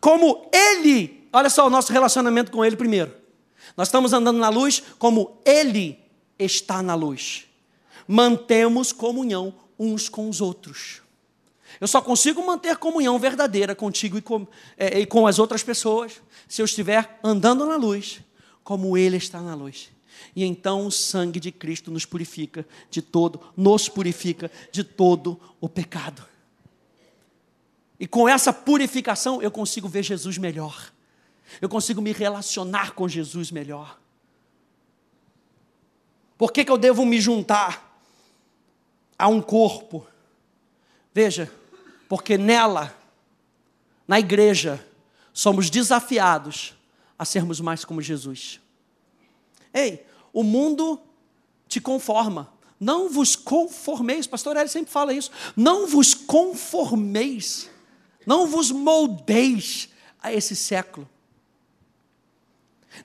como 0.00 0.48
Ele, 0.52 1.28
olha 1.32 1.50
só 1.50 1.66
o 1.66 1.70
nosso 1.70 1.92
relacionamento 1.92 2.50
com 2.50 2.64
Ele 2.64 2.76
primeiro. 2.76 3.14
Nós 3.76 3.88
estamos 3.88 4.12
andando 4.12 4.38
na 4.38 4.48
luz 4.48 4.82
como 4.98 5.38
Ele 5.44 5.98
está 6.38 6.82
na 6.82 6.94
luz. 6.94 7.44
Mantemos 8.08 8.90
comunhão 8.90 9.54
uns 9.78 10.08
com 10.08 10.28
os 10.28 10.40
outros. 10.40 11.02
Eu 11.80 11.88
só 11.88 12.02
consigo 12.02 12.44
manter 12.44 12.76
comunhão 12.76 13.18
verdadeira 13.18 13.74
contigo 13.74 14.18
e 14.18 14.22
com, 14.22 14.46
é, 14.76 15.00
e 15.00 15.06
com 15.06 15.26
as 15.26 15.38
outras 15.38 15.62
pessoas 15.62 16.20
se 16.46 16.60
eu 16.60 16.66
estiver 16.66 17.18
andando 17.24 17.64
na 17.64 17.76
luz, 17.76 18.20
como 18.62 18.98
Ele 18.98 19.16
está 19.16 19.40
na 19.40 19.54
luz. 19.54 19.90
E 20.36 20.44
então 20.44 20.86
o 20.86 20.90
sangue 20.90 21.40
de 21.40 21.50
Cristo 21.50 21.90
nos 21.90 22.04
purifica 22.04 22.66
de 22.90 23.00
todo, 23.00 23.40
nos 23.56 23.88
purifica 23.88 24.50
de 24.70 24.84
todo 24.84 25.40
o 25.58 25.68
pecado. 25.68 26.22
E 27.98 28.06
com 28.06 28.28
essa 28.28 28.52
purificação 28.52 29.40
eu 29.40 29.50
consigo 29.50 29.88
ver 29.88 30.02
Jesus 30.02 30.36
melhor. 30.36 30.92
Eu 31.60 31.68
consigo 31.68 32.02
me 32.02 32.12
relacionar 32.12 32.92
com 32.92 33.08
Jesus 33.08 33.50
melhor. 33.50 33.98
Por 36.36 36.52
que, 36.52 36.64
que 36.64 36.70
eu 36.70 36.78
devo 36.78 37.04
me 37.04 37.20
juntar 37.20 38.02
a 39.18 39.28
um 39.28 39.42
corpo? 39.42 40.06
Veja, 41.12 41.52
porque 42.10 42.36
nela, 42.36 42.92
na 44.08 44.18
igreja, 44.18 44.84
somos 45.32 45.70
desafiados 45.70 46.74
a 47.16 47.24
sermos 47.24 47.60
mais 47.60 47.84
como 47.84 48.02
Jesus. 48.02 48.58
Ei, 49.72 50.04
o 50.32 50.42
mundo 50.42 51.00
te 51.68 51.80
conforma. 51.80 52.52
Não 52.80 53.08
vos 53.08 53.36
conformeis, 53.36 54.26
pastor 54.26 54.56
Eli 54.56 54.68
sempre 54.68 54.90
fala 54.90 55.14
isso. 55.14 55.30
Não 55.54 55.86
vos 55.86 56.12
conformeis, 56.12 57.70
não 58.26 58.44
vos 58.48 58.72
moldeis 58.72 59.88
a 60.20 60.32
esse 60.32 60.56
século. 60.56 61.08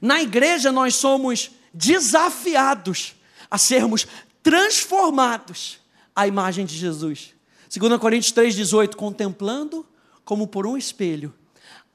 Na 0.02 0.20
igreja 0.20 0.72
nós 0.72 0.96
somos 0.96 1.52
desafiados 1.72 3.14
a 3.52 3.60
sermos 3.60 4.08
transformados 4.42 5.80
à 6.16 6.26
imagem 6.26 6.66
de 6.66 6.76
Jesus. 6.76 7.35
2 7.70 7.98
Coríntios 8.00 8.34
3,18, 8.34 8.96
contemplando 8.96 9.86
como 10.24 10.48
por 10.48 10.66
um 10.66 10.78
espelho 10.78 11.34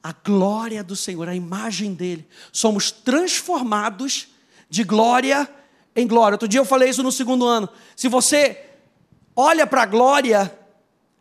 a 0.03 0.11
glória 0.11 0.83
do 0.83 0.95
Senhor, 0.95 1.29
a 1.29 1.35
imagem 1.35 1.93
dele. 1.93 2.27
Somos 2.51 2.91
transformados 2.91 4.27
de 4.69 4.83
glória 4.83 5.47
em 5.95 6.07
glória. 6.07 6.35
Outro 6.35 6.47
dia 6.47 6.59
eu 6.59 6.65
falei 6.65 6.89
isso 6.89 7.03
no 7.03 7.11
segundo 7.11 7.45
ano. 7.45 7.69
Se 7.95 8.07
você 8.07 8.65
olha 9.35 9.67
para 9.67 9.83
a 9.83 9.85
glória 9.85 10.57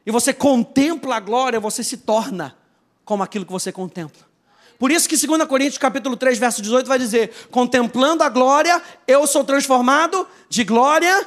e 0.07 0.11
você 0.11 0.33
contempla 0.33 1.17
a 1.17 1.21
glória, 1.21 1.61
você 1.61 1.85
se 1.85 1.99
torna 1.99 2.57
como 3.05 3.23
aquilo 3.23 3.45
que 3.45 3.53
você 3.53 3.71
contempla. 3.71 4.31
Por 4.79 4.91
isso 4.91 5.07
que 5.07 5.27
2 5.27 5.45
Coríntios 5.45 5.77
capítulo 5.77 6.17
3, 6.17 6.39
verso 6.39 6.63
18 6.63 6.87
vai 6.87 6.99
dizer: 6.99 7.49
"Contemplando 7.51 8.23
a 8.23 8.31
glória, 8.31 8.81
eu 9.07 9.27
sou 9.27 9.45
transformado 9.45 10.27
de 10.49 10.65
glória 10.65 11.27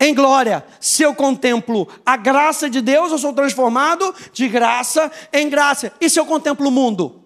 em 0.00 0.14
glória. 0.14 0.64
Se 0.80 1.02
eu 1.02 1.14
contemplo 1.14 1.88
a 2.04 2.16
graça 2.16 2.70
de 2.70 2.80
Deus, 2.80 3.10
eu 3.12 3.18
sou 3.18 3.32
transformado 3.32 4.14
de 4.32 4.48
graça 4.48 5.10
em 5.32 5.48
graça. 5.48 5.92
E 6.00 6.08
se 6.08 6.18
eu 6.18 6.26
contemplo 6.26 6.68
o 6.68 6.70
mundo? 6.70 7.22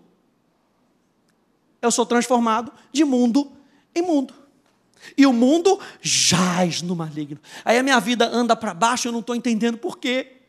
Eu 1.80 1.90
sou 1.90 2.06
transformado 2.06 2.72
de 2.92 3.04
mundo 3.04 3.50
em 3.94 4.02
mundo. 4.02 4.34
E 5.16 5.26
o 5.26 5.32
mundo 5.32 5.78
jaz 6.00 6.80
no 6.80 6.94
maligno. 6.94 7.40
Aí 7.64 7.76
a 7.76 7.82
minha 7.82 7.98
vida 7.98 8.26
anda 8.26 8.54
para 8.54 8.72
baixo, 8.72 9.08
eu 9.08 9.12
não 9.12 9.20
estou 9.20 9.34
entendendo 9.34 9.76
por 9.76 9.98
quê. 9.98 10.41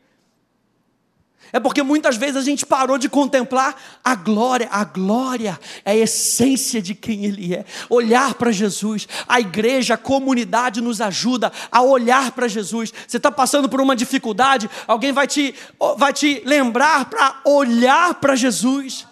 É 1.54 1.60
porque 1.60 1.84
muitas 1.84 2.16
vezes 2.16 2.34
a 2.34 2.40
gente 2.40 2.66
parou 2.66 2.98
de 2.98 3.08
contemplar 3.08 3.80
a 4.02 4.16
glória. 4.16 4.68
A 4.72 4.82
glória 4.82 5.56
é 5.84 5.92
a 5.92 5.96
essência 5.96 6.82
de 6.82 6.96
quem 6.96 7.26
Ele 7.26 7.54
é. 7.54 7.64
Olhar 7.88 8.34
para 8.34 8.50
Jesus. 8.50 9.06
A 9.28 9.38
igreja, 9.38 9.94
a 9.94 9.96
comunidade 9.96 10.80
nos 10.80 11.00
ajuda 11.00 11.52
a 11.70 11.80
olhar 11.80 12.32
para 12.32 12.48
Jesus. 12.48 12.92
Você 13.06 13.18
está 13.18 13.30
passando 13.30 13.68
por 13.68 13.80
uma 13.80 13.94
dificuldade, 13.94 14.68
alguém 14.84 15.12
vai 15.12 15.28
te, 15.28 15.54
vai 15.96 16.12
te 16.12 16.42
lembrar 16.44 17.04
para 17.04 17.40
olhar 17.44 18.14
para 18.14 18.34
Jesus. 18.34 19.06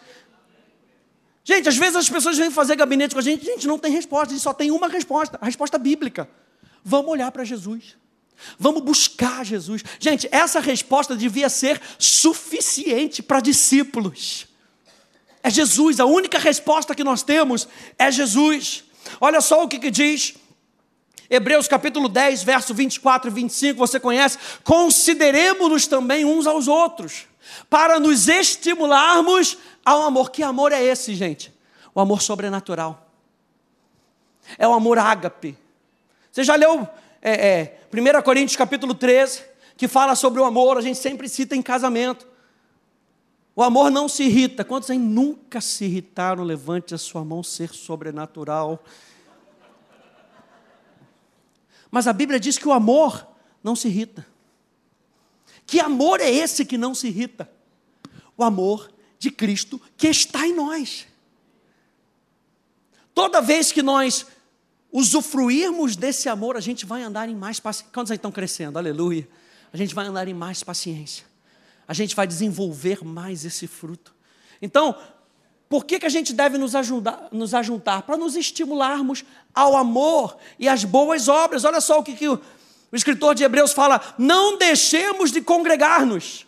Gente, 1.45 1.69
às 1.69 1.77
vezes 1.77 1.95
as 1.95 2.11
pessoas 2.11 2.37
vêm 2.37 2.51
fazer 2.51 2.75
gabinete 2.75 3.15
com 3.15 3.21
a 3.21 3.23
gente, 3.23 3.49
a 3.49 3.53
gente 3.53 3.69
não 3.69 3.79
tem 3.79 3.93
resposta, 3.93 4.27
a 4.27 4.31
gente 4.31 4.43
só 4.43 4.53
tem 4.53 4.73
uma 4.73 4.89
resposta, 4.89 5.39
a 5.41 5.45
resposta 5.45 5.79
bíblica. 5.79 6.29
Vamos 6.85 7.13
olhar 7.13 7.31
para 7.31 7.45
Jesus. 7.45 8.02
Vamos 8.59 8.83
buscar 8.83 9.45
Jesus. 9.45 9.83
Gente, 9.99 10.29
essa 10.31 10.61
resposta 10.61 11.17
devia 11.17 11.49
ser 11.49 11.81
suficiente 11.99 13.23
para 13.23 13.41
discípulos. 13.41 14.47
É 15.43 15.51
Jesus, 15.51 15.99
a 15.99 16.05
única 16.05 16.39
resposta 16.39 16.95
que 16.95 17.03
nós 17.03 17.23
temos 17.23 17.69
é 17.99 18.11
Jesus. 18.11 18.85
Olha 19.21 19.41
só 19.41 19.65
o 19.65 19.69
que, 19.69 19.79
que 19.79 19.91
diz 19.91 20.35
Hebreus 21.33 21.67
capítulo 21.67 22.11
10, 22.11 22.43
verso 22.43 22.75
24 22.75 23.31
e 23.31 23.33
25, 23.33 23.79
você 23.79 23.99
conhece? 23.99 24.37
Consideremos-nos 24.63 25.87
também 25.87 26.27
uns 26.27 26.47
aos 26.47 26.69
outros, 26.69 27.27
para 27.71 27.99
nos 27.99 28.29
estimularmos 28.29 29.57
ao 29.83 30.03
amor. 30.03 30.31
Que 30.31 30.43
amor 30.43 30.73
é 30.73 30.83
esse, 30.85 31.15
gente? 31.15 31.51
O 31.95 32.01
amor 32.01 32.21
sobrenatural. 32.21 33.11
É 34.59 34.69
o 34.69 34.75
amor 34.75 34.99
ágape. 34.99 35.57
Você 36.31 36.45
já 36.45 36.55
leu 36.55 36.87
é, 37.23 37.33
é, 37.33 37.81
1 37.93 38.23
Coríntios 38.23 38.57
capítulo 38.57 38.95
13, 38.95 39.45
que 39.77 39.87
fala 39.87 40.17
sobre 40.17 40.41
o 40.41 40.45
amor, 40.45 40.77
a 40.77 40.81
gente 40.81 40.99
sempre 40.99 41.29
cita 41.29 41.55
em 41.55 41.63
casamento. 41.63 42.27
O 43.55 43.63
amor 43.63 43.91
não 43.91 44.09
se 44.09 44.25
irrita. 44.25 44.65
Quantos 44.65 44.91
aí 44.91 44.99
nunca 44.99 45.61
se 45.61 45.85
irritaram? 45.85 46.43
Levante 46.43 46.95
a 46.95 46.99
sua 46.99 47.25
mão, 47.25 47.43
ser 47.43 47.73
sobrenatural. 47.73 48.83
Mas 51.91 52.09
a 52.09 52.13
Bíblia 52.13 52.41
diz 52.41 52.59
que 52.59 52.67
o 52.67 52.73
amor 52.73 53.27
não 53.63 53.77
se 53.77 53.87
irrita. 53.89 54.27
Que 55.65 55.79
amor 55.79 56.21
é 56.21 56.31
esse 56.31 56.65
que 56.65 56.77
não 56.77 56.95
se 56.95 57.09
irrita? 57.09 57.49
O 58.37 58.43
amor 58.43 58.91
de 59.19 59.31
Cristo 59.31 59.81
que 59.97 60.09
está 60.09 60.47
em 60.47 60.55
nós. 60.55 61.07
Toda 63.15 63.43
vez 63.43 63.71
que 63.71 63.83
nós 63.83 64.27
usufruirmos 64.93 65.97
desse 65.97 66.29
amor, 66.29 66.57
a 66.57 66.61
gente 66.61 66.85
vai 66.85 67.03
andar 67.03 67.29
em 67.29 67.35
mais 67.35 67.59
paciência. 67.59 67.91
Quantos 67.93 68.11
aí 68.11 68.17
estão 68.17 68.31
crescendo? 68.31 68.79
Aleluia. 68.79 69.27
A 69.73 69.77
gente 69.77 69.95
vai 69.95 70.07
andar 70.07 70.29
em 70.29 70.35
mais 70.35 70.63
paciência. 70.63 71.25
A 71.89 71.95
gente 71.95 72.15
vai 72.15 72.27
desenvolver 72.27 73.03
mais 73.03 73.45
esse 73.45 73.67
fruto. 73.67 74.15
Então, 74.61 74.95
por 75.69 75.87
que, 75.87 75.99
que 75.99 76.07
a 76.07 76.11
gente 76.11 76.35
deve 76.35 76.59
nos, 76.59 76.75
ajudar, 76.75 77.29
nos 77.33 77.55
ajuntar? 77.55 78.03
Para 78.03 78.19
nos 78.19 78.37
estimularmos 78.37 79.25
ao 79.55 79.75
amor 79.75 80.37
e 80.59 80.69
às 80.69 80.85
boas 80.85 81.27
obras. 81.29 81.65
Olha 81.65 81.81
só 81.81 81.99
o 81.99 82.03
que, 82.03 82.13
que 82.13 82.29
o, 82.29 82.39
o 82.93 82.97
escritor 82.97 83.35
de 83.35 83.43
Hebreus 83.43 83.73
fala: 83.73 84.15
não 84.19 84.59
deixemos 84.59 85.33
de 85.33 85.41
congregar-nos 85.41 86.47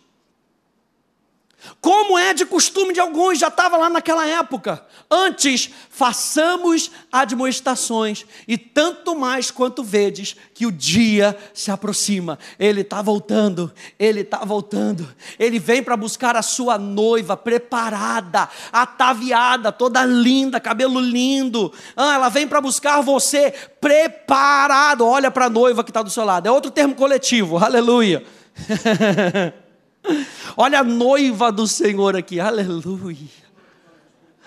como 1.81 2.17
é 2.17 2.33
de 2.33 2.45
costume 2.45 2.93
de 2.93 2.99
alguns, 2.99 3.39
já 3.39 3.47
estava 3.47 3.77
lá 3.77 3.89
naquela 3.89 4.25
época. 4.25 4.85
Antes, 5.09 5.69
façamos 5.89 6.91
admoestações, 7.11 8.25
e 8.47 8.57
tanto 8.57 9.15
mais 9.15 9.51
quanto 9.51 9.83
vedes 9.83 10.35
que 10.53 10.65
o 10.65 10.71
dia 10.71 11.37
se 11.53 11.69
aproxima. 11.69 12.39
Ele 12.57 12.81
está 12.81 13.01
voltando, 13.01 13.71
ele 13.99 14.21
está 14.21 14.39
voltando. 14.39 15.07
Ele 15.37 15.59
vem 15.59 15.83
para 15.83 15.95
buscar 15.95 16.35
a 16.35 16.41
sua 16.41 16.77
noiva 16.77 17.37
preparada, 17.37 18.49
ataviada, 18.71 19.71
toda 19.71 20.03
linda, 20.05 20.59
cabelo 20.59 20.99
lindo. 20.99 21.71
Ah, 21.95 22.15
ela 22.15 22.29
vem 22.29 22.47
para 22.47 22.61
buscar 22.61 23.01
você 23.01 23.53
preparado. 23.79 25.05
Olha 25.05 25.29
para 25.29 25.45
a 25.45 25.49
noiva 25.49 25.83
que 25.83 25.91
está 25.91 26.01
do 26.01 26.09
seu 26.09 26.23
lado. 26.23 26.47
É 26.47 26.51
outro 26.51 26.71
termo 26.71 26.95
coletivo, 26.95 27.57
aleluia. 27.57 28.23
Olha 30.57 30.79
a 30.79 30.83
noiva 30.83 31.51
do 31.51 31.67
Senhor 31.67 32.15
aqui, 32.15 32.39
aleluia, 32.39 33.29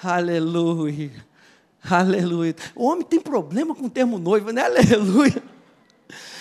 aleluia, 0.02 1.26
aleluia. 1.82 2.56
O 2.74 2.86
homem 2.86 3.04
tem 3.04 3.20
problema 3.20 3.74
com 3.74 3.86
o 3.86 3.90
termo 3.90 4.18
noiva, 4.18 4.52
né? 4.52 4.64
Aleluia. 4.64 5.42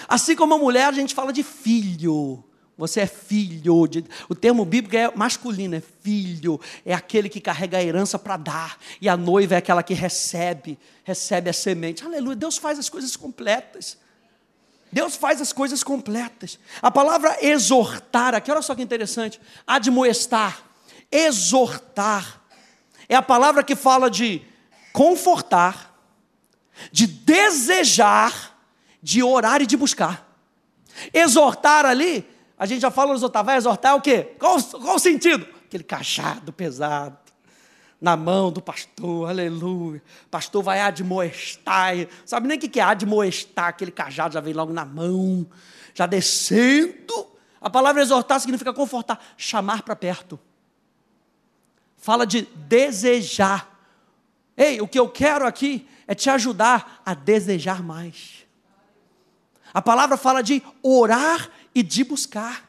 Assim 0.08 0.36
como 0.36 0.54
a 0.54 0.58
mulher, 0.58 0.86
a 0.86 0.92
gente 0.92 1.14
fala 1.14 1.34
de 1.34 1.44
filho. 1.44 2.44
Você 2.78 3.02
é 3.02 3.08
filho. 3.08 3.88
De... 3.88 4.06
O 4.30 4.36
termo 4.36 4.64
bíblico 4.64 4.96
é 4.96 5.12
masculino, 5.16 5.76
é 5.76 5.82
filho. 5.82 6.60
É 6.86 6.94
aquele 6.94 7.28
que 7.28 7.42
carrega 7.42 7.78
a 7.78 7.84
herança 7.84 8.18
para 8.20 8.38
dar. 8.38 8.78
E 9.02 9.10
a 9.10 9.18
noiva 9.18 9.56
é 9.56 9.58
aquela 9.58 9.84
que 9.84 9.94
recebe, 9.94 10.78
recebe 11.04 11.50
a 11.50 11.54
semente. 11.54 12.06
Aleluia. 12.06 12.36
Deus 12.36 12.58
faz 12.58 12.78
as 12.80 12.88
coisas 12.88 13.16
completas. 13.16 13.98
Deus 14.92 15.16
faz 15.16 15.42
as 15.42 15.52
coisas 15.52 15.84
completas. 15.84 16.60
A 16.82 16.90
palavra 16.90 17.38
exortar, 17.42 18.34
aqui 18.34 18.52
olha 18.52 18.62
só 18.62 18.74
que 18.76 18.82
interessante, 18.82 19.40
admoestar, 19.66 20.64
exortar, 21.12 22.42
é 23.10 23.16
a 23.16 23.22
palavra 23.22 23.64
que 23.64 23.76
fala 23.76 24.10
de 24.10 24.42
confortar, 24.92 25.94
de 26.92 27.08
desejar, 27.08 28.58
de 29.02 29.24
orar 29.24 29.62
e 29.62 29.66
de 29.66 29.78
buscar. 29.78 30.28
Exortar 31.14 31.86
ali, 31.86 32.28
a 32.58 32.66
gente 32.66 32.82
já 32.82 32.92
fala 32.92 33.14
exortar, 33.14 33.44
vai 33.44 33.58
exortar 33.58 33.96
o 33.96 34.02
quê? 34.02 34.36
Qual, 34.40 34.62
qual 34.62 34.96
o 34.96 35.00
sentido? 35.00 35.48
Aquele 35.66 35.84
cachado 35.84 36.52
pesado 36.52 37.27
na 38.00 38.16
mão 38.16 38.52
do 38.52 38.62
pastor, 38.62 39.30
aleluia. 39.30 40.02
Pastor 40.30 40.62
vai 40.62 40.80
admoestar, 40.80 41.96
sabe 42.26 42.48
nem 42.48 42.58
o 42.58 42.62
que 42.62 42.80
é 42.80 42.84
admoestar, 42.84 43.68
aquele 43.68 43.92
cajado 43.92 44.36
já 44.36 44.40
vem 44.40 44.54
logo 44.54 44.72
na 44.72 44.86
mão, 44.86 45.46
já 45.94 46.06
descendo. 46.06 47.28
A 47.60 47.70
palavra 47.70 48.02
exortar 48.02 48.40
significa 48.40 48.72
confortar, 48.72 49.20
chamar 49.36 49.82
para 49.82 49.96
perto. 49.96 50.40
Fala 51.98 52.26
de 52.26 52.44
desejar. 52.56 53.76
Ei, 54.56 54.80
o 54.80 54.88
que 54.88 55.00
eu 55.00 55.10
quero 55.10 55.46
aqui 55.46 55.88
é 56.08 56.14
te 56.14 56.30
ajudar 56.30 57.02
a 57.06 57.14
desejar 57.14 57.84
mais. 57.84 58.46
A 59.74 59.82
palavra 59.82 60.18
fala 60.18 60.42
de 60.42 60.64
orar 60.82 61.50
e 61.74 61.84
de 61.84 62.04
buscar. 62.04 62.67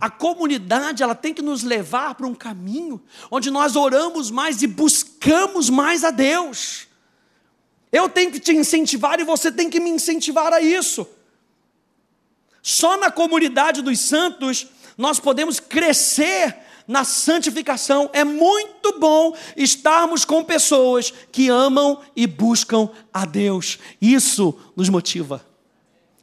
A 0.00 0.10
comunidade, 0.10 1.02
ela 1.02 1.14
tem 1.14 1.32
que 1.32 1.42
nos 1.42 1.62
levar 1.62 2.14
para 2.14 2.26
um 2.26 2.34
caminho 2.34 3.00
onde 3.30 3.50
nós 3.50 3.76
oramos 3.76 4.30
mais 4.30 4.62
e 4.62 4.66
buscamos 4.66 5.70
mais 5.70 6.04
a 6.04 6.10
Deus. 6.10 6.86
Eu 7.90 8.08
tenho 8.08 8.32
que 8.32 8.40
te 8.40 8.52
incentivar 8.52 9.20
e 9.20 9.24
você 9.24 9.52
tem 9.52 9.68
que 9.68 9.78
me 9.78 9.90
incentivar 9.90 10.52
a 10.52 10.60
isso. 10.60 11.06
Só 12.62 12.96
na 12.96 13.10
comunidade 13.10 13.82
dos 13.82 13.98
santos 14.00 14.68
nós 14.96 15.18
podemos 15.18 15.60
crescer 15.60 16.56
na 16.86 17.04
santificação. 17.04 18.08
É 18.12 18.24
muito 18.24 18.98
bom 18.98 19.36
estarmos 19.56 20.24
com 20.24 20.44
pessoas 20.44 21.12
que 21.30 21.48
amam 21.48 22.00
e 22.14 22.26
buscam 22.26 22.88
a 23.12 23.24
Deus. 23.24 23.78
Isso 24.00 24.58
nos 24.76 24.88
motiva. 24.88 25.44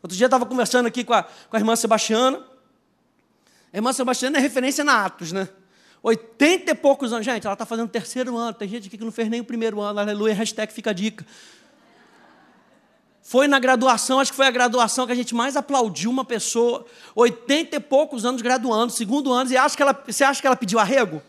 Outro 0.02 0.18
dia 0.18 0.26
eu 0.26 0.28
estava 0.28 0.46
conversando 0.46 0.88
aqui 0.88 1.04
com 1.04 1.14
a, 1.14 1.24
com 1.24 1.56
a 1.56 1.60
irmã 1.60 1.76
Sebastiana. 1.76 2.49
A 3.72 3.78
irmã 3.78 3.94
Sebastiana 3.94 4.38
é 4.38 4.42
referência 4.42 4.84
na 4.84 5.06
Atos, 5.06 5.32
né? 5.32 5.48
80 6.02 6.72
e 6.72 6.76
poucos 6.76 7.14
anos. 7.14 7.26
Gente, 7.26 7.46
ela 7.46 7.54
está 7.54 7.66
fazendo 7.66 7.86
o 7.86 7.90
terceiro 7.92 8.36
ano. 8.38 8.54
Tem 8.54 8.68
gente 8.68 8.88
aqui 8.88 8.98
que 8.98 9.04
não 9.04 9.12
fez 9.12 9.30
nem 9.30 9.42
o 9.42 9.44
primeiro 9.44 9.82
ano. 9.82 10.00
Aleluia, 10.00 10.34
hashtag 10.34 10.72
fica 10.72 10.90
a 10.90 10.94
dica. 10.94 11.26
Foi 13.22 13.48
na 13.48 13.60
graduação, 13.60 14.20
acho 14.20 14.32
que 14.32 14.38
foi 14.38 14.48
a 14.48 14.52
graduação 14.52 15.06
que 15.06 15.12
a 15.12 15.16
gente 15.16 15.36
mais 15.36 15.56
aplaudiu 15.56 16.10
uma 16.10 16.26
pessoa. 16.26 16.86
80 17.16 17.76
e 17.76 17.80
poucos 17.80 18.26
anos 18.26 18.42
graduando, 18.42 18.92
segundo 18.92 19.32
ano. 19.32 19.52
E 19.52 19.58
acha 19.58 19.76
que 19.76 19.84
ela, 19.84 20.04
você 20.08 20.24
acha 20.24 20.42
que 20.42 20.48
ela 20.48 20.56
pediu 20.56 20.80
arrego? 20.80 21.22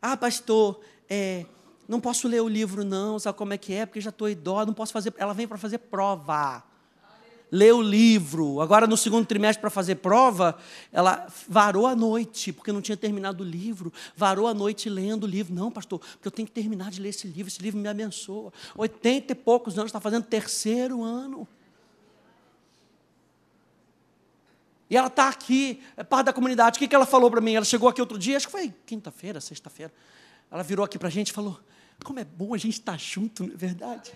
Ah, 0.00 0.16
pastor, 0.16 0.80
é, 1.10 1.44
não 1.86 2.00
posso 2.00 2.26
ler 2.26 2.40
o 2.40 2.48
livro 2.48 2.84
não, 2.84 3.18
sabe 3.18 3.36
como 3.36 3.52
é 3.52 3.58
que 3.58 3.74
é? 3.74 3.84
Porque 3.84 4.00
já 4.00 4.10
estou 4.10 4.28
idosa, 4.28 4.66
não 4.66 4.74
posso 4.74 4.92
fazer. 4.92 5.12
Ela 5.18 5.34
vem 5.34 5.46
para 5.46 5.58
fazer 5.58 5.78
prova. 5.78 6.62
Lê 7.50 7.70
o 7.72 7.80
livro. 7.80 8.60
Agora, 8.60 8.86
no 8.86 8.96
segundo 8.96 9.26
trimestre, 9.26 9.60
para 9.60 9.70
fazer 9.70 9.96
prova, 9.96 10.56
ela 10.92 11.26
varou 11.48 11.86
a 11.86 11.94
noite, 11.94 12.52
porque 12.52 12.72
não 12.72 12.80
tinha 12.80 12.96
terminado 12.96 13.42
o 13.42 13.46
livro. 13.46 13.92
Varou 14.16 14.46
a 14.46 14.54
noite 14.54 14.88
lendo 14.88 15.24
o 15.24 15.26
livro. 15.26 15.54
Não, 15.54 15.70
pastor, 15.70 16.00
porque 16.00 16.28
eu 16.28 16.32
tenho 16.32 16.46
que 16.46 16.52
terminar 16.52 16.90
de 16.90 17.00
ler 17.00 17.10
esse 17.10 17.26
livro. 17.26 17.48
Esse 17.48 17.62
livro 17.62 17.80
me 17.80 17.88
abençoa. 17.88 18.52
Oitenta 18.76 19.32
e 19.32 19.34
poucos 19.34 19.78
anos, 19.78 19.88
está 19.88 20.00
fazendo 20.00 20.24
terceiro 20.24 21.02
ano. 21.02 21.46
E 24.88 24.96
ela 24.96 25.08
está 25.08 25.28
aqui, 25.28 25.82
é 25.96 26.04
parte 26.04 26.26
da 26.26 26.32
comunidade. 26.32 26.76
O 26.76 26.78
que, 26.78 26.86
que 26.86 26.94
ela 26.94 27.06
falou 27.06 27.30
para 27.30 27.40
mim? 27.40 27.54
Ela 27.54 27.64
chegou 27.64 27.88
aqui 27.88 28.00
outro 28.00 28.18
dia, 28.18 28.36
acho 28.36 28.46
que 28.46 28.52
foi 28.52 28.72
quinta-feira, 28.86 29.40
sexta-feira. 29.40 29.92
Ela 30.48 30.62
virou 30.62 30.84
aqui 30.84 30.96
para 30.96 31.08
a 31.08 31.10
gente 31.10 31.30
e 31.30 31.32
falou: 31.32 31.58
Como 32.04 32.20
é 32.20 32.24
bom 32.24 32.54
a 32.54 32.58
gente 32.58 32.74
estar 32.74 32.92
tá 32.92 32.98
junto, 32.98 33.44
não 33.44 33.54
é 33.54 33.56
verdade? 33.56 34.12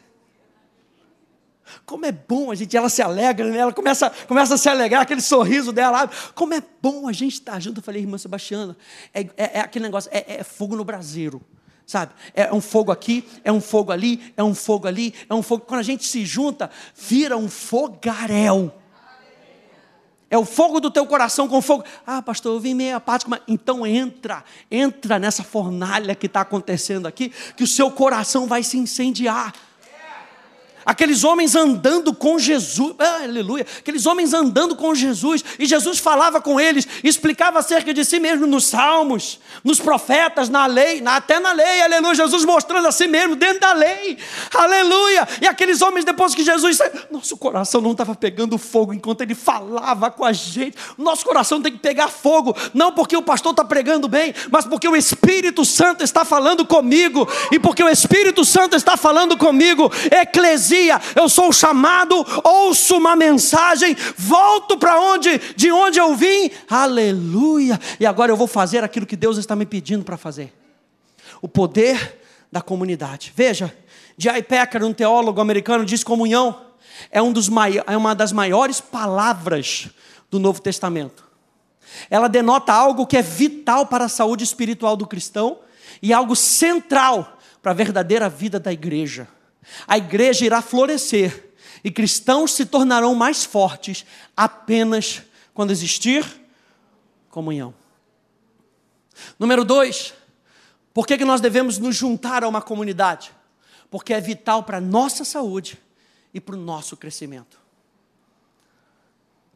Como 1.85 2.07
é 2.07 2.13
bom 2.13 2.51
a 2.51 2.55
gente, 2.55 2.77
ela 2.77 2.89
se 2.89 3.03
alegra, 3.03 3.51
né? 3.51 3.59
ela 3.59 3.73
começa, 3.73 4.11
começa 4.27 4.55
a 4.55 4.59
se 4.59 4.69
alegrar, 4.69 5.03
aquele 5.03 5.21
sorriso 5.21 5.73
dela. 5.73 6.09
Como 6.35 6.55
é 6.55 6.63
bom 6.83 7.09
a 7.09 7.13
gente 7.13 7.35
estar 7.35 7.61
junto. 7.61 7.79
Eu 7.79 7.83
falei, 7.83 8.03
irmã 8.03 8.19
Sebastiana, 8.19 8.77
é, 9.13 9.21
é, 9.37 9.59
é 9.59 9.61
aquele 9.61 9.85
negócio, 9.85 10.11
é, 10.13 10.41
é, 10.41 10.45
fogo 10.45 10.77
no 10.77 10.85
braseiro, 10.85 11.41
sabe? 11.87 12.13
É 12.35 12.53
um 12.53 12.61
fogo 12.61 12.93
aqui, 12.93 13.29
é 13.45 13.51
um 13.51 13.61
fogo 13.61 13.93
ali, 13.93 14.33
é 14.37 14.43
um 14.43 14.55
fogo 14.55 14.87
ali, 14.87 15.15
é 15.29 15.35
um 15.35 15.43
fogo. 15.43 15.65
Quando 15.67 15.81
a 15.81 15.85
gente 15.85 16.07
se 16.07 16.25
junta, 16.25 16.71
vira 16.95 17.37
um 17.37 17.49
fogaréu. 17.49 18.73
É 20.31 20.39
o 20.39 20.45
fogo 20.45 20.79
do 20.79 20.93
teu 20.93 21.05
coração 21.07 21.49
com 21.49 21.61
fogo. 21.61 21.83
Ah, 22.07 22.23
pastor, 22.23 22.55
eu 22.55 22.61
vim 22.61 22.73
meio 22.73 22.95
apático, 22.95 23.29
mas 23.29 23.41
então 23.49 23.85
entra, 23.85 24.45
entra 24.71 25.19
nessa 25.19 25.43
fornalha 25.43 26.15
que 26.15 26.27
está 26.27 26.43
acontecendo 26.43 27.07
aqui, 27.07 27.33
que 27.57 27.65
o 27.65 27.67
seu 27.67 27.91
coração 27.91 28.47
vai 28.47 28.63
se 28.63 28.79
incendiar. 28.79 29.53
Aqueles 30.91 31.23
homens 31.23 31.55
andando 31.55 32.13
com 32.13 32.37
Jesus, 32.37 32.97
ah, 32.99 33.23
aleluia, 33.23 33.65
aqueles 33.79 34.07
homens 34.07 34.35
andando 34.35 34.75
com 34.75 34.93
Jesus, 34.93 35.45
e 35.57 35.65
Jesus 35.65 36.01
falava 36.01 36.41
com 36.41 36.59
eles, 36.59 36.85
explicava 37.05 37.61
acerca 37.61 37.95
de 37.95 38.05
si 38.05 38.19
mesmo 38.19 38.45
nos 38.45 38.67
salmos, 38.67 39.39
nos 39.63 39.79
profetas, 39.79 40.49
na 40.49 40.67
lei, 40.67 41.01
até 41.07 41.39
na 41.39 41.53
lei, 41.53 41.81
aleluia, 41.83 42.17
Jesus 42.17 42.45
mostrando 42.45 42.89
a 42.89 42.91
si 42.91 43.07
mesmo 43.07 43.37
dentro 43.37 43.61
da 43.61 43.73
lei, 43.73 44.19
aleluia, 44.53 45.29
e 45.41 45.47
aqueles 45.47 45.81
homens 45.81 46.05
depois 46.05 46.35
que 46.35 46.43
Jesus 46.43 46.79
saiu, 46.79 46.91
nosso 47.09 47.37
coração 47.37 47.81
não 47.81 47.93
estava 47.93 48.17
pegando 48.17 48.59
fogo 48.59 48.93
enquanto 48.93 49.21
ele 49.21 49.37
falava 49.37 50.11
com 50.11 50.25
a 50.25 50.33
gente, 50.33 50.77
nosso 50.99 51.25
coração 51.25 51.63
tem 51.63 51.71
que 51.71 51.79
pegar 51.79 52.09
fogo, 52.09 52.57
não 52.75 52.91
porque 52.91 53.17
o 53.17 53.23
pastor 53.23 53.53
está 53.53 53.65
pregando 53.65 54.09
bem, 54.09 54.35
mas 54.51 54.65
porque 54.65 54.89
o 54.89 54.97
Espírito 54.97 55.65
Santo 55.65 56.03
está 56.03 56.25
falando 56.25 56.67
comigo, 56.67 57.29
e 57.53 57.61
porque 57.61 57.85
o 57.85 57.89
Espírito 57.89 58.45
Santo 58.45 58.75
está 58.75 58.97
falando 58.97 59.39
comigo, 59.39 59.89
eclesiastes 60.11 60.80
dizia: 60.81 61.01
Eu 61.15 61.29
sou 61.29 61.53
chamado, 61.53 62.15
ouço 62.45 62.97
uma 62.97 63.15
mensagem, 63.15 63.97
volto 64.17 64.79
para 64.79 64.99
onde, 65.01 65.39
de 65.55 65.71
onde 65.71 65.99
eu 65.99 66.15
vim, 66.15 66.51
aleluia, 66.69 67.79
e 67.99 68.07
agora 68.07 68.33
eu 68.33 68.37
vou 68.37 68.47
fazer 68.47 68.83
aquilo 68.83 69.07
que 69.07 69.17
Deus 69.17 69.37
está 69.37 69.55
me 69.55 69.67
pedindo 69.67 70.05
para 70.05 70.17
fazer. 70.17 70.53
O 71.43 71.49
poder 71.49 72.21
da 72.51 72.61
comunidade. 72.61 73.33
Veja, 73.35 73.75
J.I. 74.17 74.43
Packer, 74.43 74.85
um 74.85 74.93
teólogo 74.93 75.41
americano, 75.41 75.85
diz 75.85 76.03
comunhão 76.03 76.71
é, 77.11 77.23
um 77.23 77.33
dos 77.33 77.49
é 77.87 77.97
uma 77.97 78.15
das 78.15 78.33
maiores 78.33 78.81
palavras 78.81 79.89
do 80.31 80.39
Novo 80.39 80.61
Testamento. 80.61 81.25
Ela 82.11 82.29
denota 82.29 82.73
algo 82.73 83.07
que 83.07 83.17
é 83.17 83.23
vital 83.23 83.87
para 83.87 84.05
a 84.05 84.09
saúde 84.09 84.45
espiritual 84.45 84.97
do 84.97 85.07
cristão 85.07 85.59
e 86.03 86.13
algo 86.13 86.37
central 86.37 87.39
para 87.63 87.73
a 87.73 87.75
verdadeira 87.75 88.29
vida 88.29 88.61
da 88.61 88.73
igreja. 88.73 89.27
A 89.87 89.99
igreja 89.99 90.45
irá 90.45 90.63
florescer 90.63 91.53
e 91.83 91.91
cristãos 91.91 92.53
se 92.53 92.67
tornarão 92.67 93.15
mais 93.15 93.45
fortes 93.45 94.05
apenas 94.37 95.23
quando 95.55 95.71
existir 95.71 96.25
comunhão. 97.29 97.75
Número 99.39 99.65
dois, 99.65 100.15
por 100.93 101.07
que, 101.07 101.19
que 101.19 101.25
nós 101.25 101.41
devemos 101.41 101.79
nos 101.79 101.97
juntar 101.97 102.43
a 102.43 102.49
uma 102.49 102.63
comunidade? 102.63 103.33
Porque 103.91 104.13
é 104.13 104.21
vital 104.21 104.63
para 104.63 104.79
a 104.79 104.81
nossa 104.81 105.25
saúde 105.25 105.79
e 106.33 106.41
para 106.41 106.55
o 106.55 106.59
nosso 106.59 106.97
crescimento. 106.97 107.59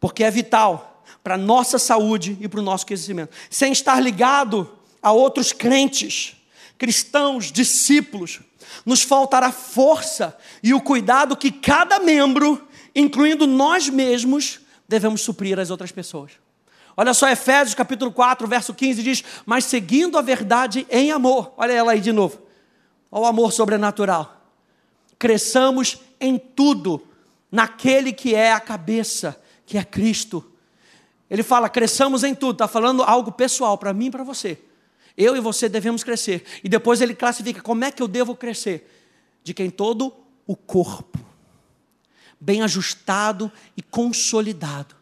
Porque 0.01 0.25
é 0.25 0.31
vital 0.31 1.03
para 1.23 1.35
a 1.35 1.39
nossa 1.39 1.79
saúde 1.79 2.37
e 2.41 2.49
para 2.49 2.61
o 2.61 2.63
nosso 2.63 2.87
crescimento. 2.87 3.35
Sem 3.49 3.73
estar 3.73 4.01
ligado 4.01 4.79
a 5.03 5.13
outros 5.13 5.53
crentes, 5.53 6.37
cristãos, 6.77 7.51
discípulos, 7.51 8.41
nos 8.85 9.03
faltará 9.03 9.51
força 9.53 10.37
e 10.63 10.75
o 10.75 10.81
cuidado 10.81 11.37
que 11.37 11.51
cada 11.51 11.99
membro, 11.99 12.67
incluindo 12.95 13.47
nós 13.47 13.89
mesmos, 13.89 14.61
devemos 14.89 15.21
suprir 15.21 15.59
às 15.59 15.71
outras 15.71 15.93
pessoas. 15.93 16.33
Olha 16.97 17.13
só, 17.13 17.29
Efésios 17.29 17.75
capítulo 17.75 18.13
4, 18.13 18.47
verso 18.47 18.73
15 18.73 19.03
diz: 19.03 19.25
Mas 19.45 19.65
seguindo 19.65 20.17
a 20.17 20.23
verdade 20.23 20.87
em 20.91 21.11
amor, 21.11 21.53
olha 21.57 21.73
ela 21.73 21.93
aí 21.93 22.01
de 22.01 22.13
novo, 22.13 22.41
olha 23.11 23.23
o 23.23 23.27
amor 23.27 23.53
sobrenatural. 23.53 24.43
Cresçamos 25.19 25.99
em 26.21 26.39
tudo, 26.39 27.03
naquele 27.51 28.13
que 28.13 28.35
é 28.35 28.53
a 28.53 28.61
cabeça, 28.61 29.41
que 29.67 29.79
é 29.79 29.85
Cristo. 29.85 30.45
Ele 31.31 31.43
fala, 31.43 31.69
cresçamos 31.69 32.23
em 32.23 32.35
tudo, 32.35 32.53
está 32.53 32.69
falando 32.69 33.03
algo 33.03 33.33
pessoal 33.33 33.77
para 33.79 33.93
mim 33.93 34.07
e 34.07 34.11
para 34.11 34.23
você. 34.23 34.59
Eu 35.17 35.37
e 35.37 35.41
você 35.41 35.69
devemos 35.69 36.03
crescer. 36.03 36.45
E 36.63 36.69
depois 36.69 37.01
ele 37.01 37.15
classifica 37.15 37.63
como 37.63 37.85
é 37.85 37.91
que 37.91 38.03
eu 38.03 38.09
devo 38.09 38.35
crescer? 38.35 38.91
De 39.43 39.55
quem 39.55 39.71
todo 39.71 40.13
o 40.47 40.57
corpo, 40.57 41.19
bem 42.41 42.63
ajustado 42.63 43.51
e 43.77 43.83
consolidado, 43.83 44.95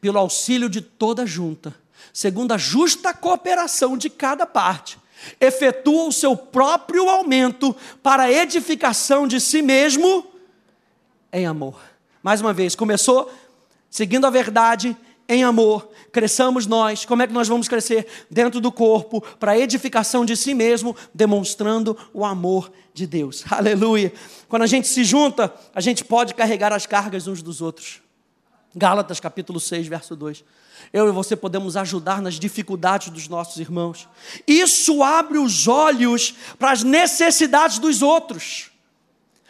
pelo 0.00 0.18
auxílio 0.18 0.68
de 0.68 0.80
toda 0.80 1.26
junta, 1.26 1.74
segundo 2.12 2.52
a 2.52 2.58
justa 2.58 3.14
cooperação 3.14 3.96
de 3.96 4.10
cada 4.10 4.46
parte, 4.46 4.98
efetua 5.40 6.08
o 6.08 6.12
seu 6.12 6.36
próprio 6.36 7.08
aumento 7.08 7.74
para 8.02 8.24
a 8.24 8.32
edificação 8.32 9.26
de 9.26 9.40
si 9.40 9.62
mesmo 9.62 10.26
em 11.32 11.46
amor. 11.46 11.80
Mais 12.22 12.40
uma 12.40 12.52
vez, 12.52 12.74
começou 12.74 13.32
seguindo 13.90 14.26
a 14.26 14.30
verdade 14.30 14.96
em 15.28 15.44
amor, 15.44 15.90
cresçamos 16.10 16.66
nós. 16.66 17.04
Como 17.04 17.22
é 17.22 17.26
que 17.26 17.32
nós 17.34 17.46
vamos 17.46 17.68
crescer? 17.68 18.06
Dentro 18.30 18.60
do 18.60 18.72
corpo, 18.72 19.20
para 19.38 19.58
edificação 19.58 20.24
de 20.24 20.34
si 20.34 20.54
mesmo, 20.54 20.96
demonstrando 21.12 21.96
o 22.14 22.24
amor 22.24 22.72
de 22.94 23.06
Deus. 23.06 23.44
Aleluia. 23.52 24.12
Quando 24.48 24.62
a 24.62 24.66
gente 24.66 24.88
se 24.88 25.04
junta, 25.04 25.54
a 25.74 25.80
gente 25.82 26.02
pode 26.02 26.34
carregar 26.34 26.72
as 26.72 26.86
cargas 26.86 27.26
uns 27.26 27.42
dos 27.42 27.60
outros. 27.60 28.00
Gálatas 28.74 29.20
capítulo 29.20 29.60
6, 29.60 29.86
verso 29.86 30.16
2. 30.16 30.42
Eu 30.92 31.08
e 31.08 31.12
você 31.12 31.36
podemos 31.36 31.76
ajudar 31.76 32.22
nas 32.22 32.34
dificuldades 32.34 33.10
dos 33.10 33.28
nossos 33.28 33.58
irmãos. 33.58 34.08
Isso 34.46 35.02
abre 35.02 35.36
os 35.36 35.68
olhos 35.68 36.34
para 36.58 36.70
as 36.70 36.82
necessidades 36.82 37.78
dos 37.78 38.00
outros. 38.00 38.70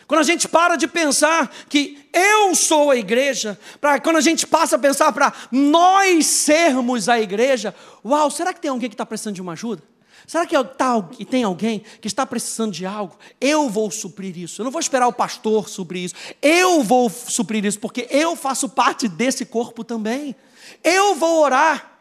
Quando 0.09 0.21
a 0.21 0.25
gente 0.25 0.49
para 0.49 0.77
de 0.77 0.89
pensar 0.89 1.55
que 1.69 2.09
eu 2.15 2.55
sou 2.55 2.91
a 2.91 2.97
igreja, 2.97 3.61
pra, 3.79 4.01
quando 4.01 4.17
a 4.17 4.23
gente 4.23 4.47
passa 4.47 4.77
a 4.77 4.79
pensar 4.79 5.13
para 5.13 5.35
nós 5.53 6.25
sermos 6.27 7.11
a 7.11 7.21
igreja, 7.21 7.75
uau, 8.03 8.31
será 8.31 8.55
que 8.55 8.61
tem 8.61 8.71
alguém 8.71 8.89
que 8.89 8.95
está 8.95 9.05
precisando 9.05 9.35
de 9.35 9.43
uma 9.43 9.53
ajuda? 9.53 9.83
Será 10.27 10.47
que 10.47 10.57
tá, 10.65 11.03
tem 11.29 11.45
alguém 11.45 11.85
que 12.01 12.07
está 12.07 12.25
precisando 12.25 12.73
de 12.73 12.87
algo? 12.87 13.19
Eu 13.39 13.69
vou 13.69 13.91
suprir 13.91 14.37
isso. 14.39 14.63
Eu 14.63 14.65
não 14.65 14.71
vou 14.71 14.81
esperar 14.81 15.07
o 15.07 15.13
pastor 15.13 15.69
suprir 15.69 16.05
isso. 16.05 16.15
Eu 16.41 16.83
vou 16.83 17.11
suprir 17.11 17.65
isso, 17.67 17.79
porque 17.79 18.09
eu 18.11 18.35
faço 18.35 18.67
parte 18.67 19.09
desse 19.09 19.45
corpo 19.45 19.85
também. 19.85 20.35
Eu 20.83 21.17
vou 21.17 21.43
orar. 21.43 21.99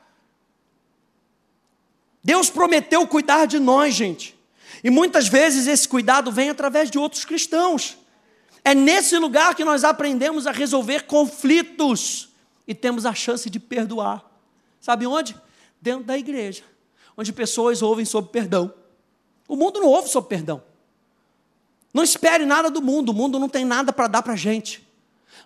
Deus 2.23 2.49
prometeu 2.49 3.05
cuidar 3.05 3.45
de 3.45 3.59
nós, 3.59 3.93
gente. 3.93 4.36
E 4.83 4.89
muitas 4.89 5.27
vezes 5.27 5.67
esse 5.67 5.87
cuidado 5.87 6.31
vem 6.31 6.49
através 6.49 6.89
de 6.89 6.97
outros 6.97 7.25
cristãos. 7.25 7.97
É 8.63 8.75
nesse 8.75 9.17
lugar 9.17 9.55
que 9.55 9.63
nós 9.63 9.83
aprendemos 9.83 10.45
a 10.45 10.51
resolver 10.51 11.03
conflitos 11.03 12.29
e 12.67 12.75
temos 12.75 13.05
a 13.05 13.13
chance 13.13 13.49
de 13.49 13.59
perdoar. 13.59 14.23
Sabe 14.79 15.07
onde? 15.07 15.35
Dentro 15.81 16.03
da 16.03 16.17
igreja, 16.17 16.63
onde 17.15 17.31
pessoas 17.31 17.81
ouvem 17.81 18.05
sobre 18.05 18.31
perdão. 18.31 18.73
O 19.47 19.55
mundo 19.55 19.79
não 19.79 19.87
ouve 19.87 20.09
sobre 20.09 20.29
perdão. 20.29 20.61
Não 21.93 22.03
espere 22.03 22.45
nada 22.45 22.69
do 22.69 22.81
mundo, 22.81 23.09
o 23.09 23.13
mundo 23.13 23.39
não 23.39 23.49
tem 23.49 23.63
nada 23.63 23.93
para 23.93 24.07
dar 24.07 24.21
para 24.21 24.33
a 24.33 24.37
gente. 24.37 24.85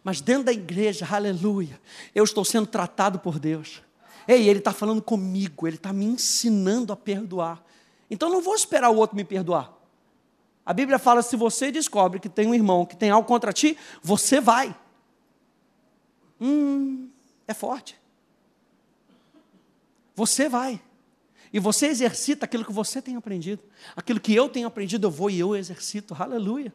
Mas 0.04 0.20
dentro 0.20 0.46
da 0.46 0.52
igreja, 0.52 1.08
aleluia, 1.10 1.80
eu 2.16 2.24
estou 2.24 2.44
sendo 2.44 2.66
tratado 2.66 3.20
por 3.20 3.40
Deus. 3.40 3.82
Ei, 4.28 4.50
Ele 4.50 4.60
está 4.60 4.74
falando 4.74 5.02
comigo, 5.02 5.68
Ele 5.68 5.76
está 5.76 5.94
me 5.94 6.06
ensinando 6.06 6.92
a 6.92 6.96
perdoar. 6.96 7.64
Então 8.12 8.30
não 8.30 8.42
vou 8.42 8.54
esperar 8.54 8.90
o 8.90 8.98
outro 8.98 9.16
me 9.16 9.24
perdoar. 9.24 9.72
A 10.66 10.74
Bíblia 10.74 11.00
fala: 11.00 11.22
se 11.22 11.38
você 11.38 11.72
descobre 11.72 12.20
que 12.20 12.28
tem 12.28 12.46
um 12.46 12.54
irmão 12.54 12.86
que 12.86 12.96
tem 12.96 13.10
algo 13.10 13.26
contra 13.26 13.54
ti, 13.54 13.78
você 14.04 14.42
vai. 14.42 14.76
Hum, 16.40 17.10
é 17.48 17.54
forte. 17.54 17.98
Você 20.14 20.50
vai. 20.50 20.82
E 21.54 21.60
você 21.60 21.88
exercita 21.88 22.46
aquilo 22.46 22.66
que 22.66 22.72
você 22.72 23.02
tem 23.02 23.16
aprendido. 23.16 23.64
Aquilo 23.96 24.20
que 24.20 24.36
eu 24.36 24.50
tenho 24.50 24.68
aprendido, 24.68 25.08
eu 25.08 25.12
vou 25.12 25.30
e 25.30 25.40
eu 25.40 25.56
exercito. 25.56 26.16
Aleluia. 26.20 26.74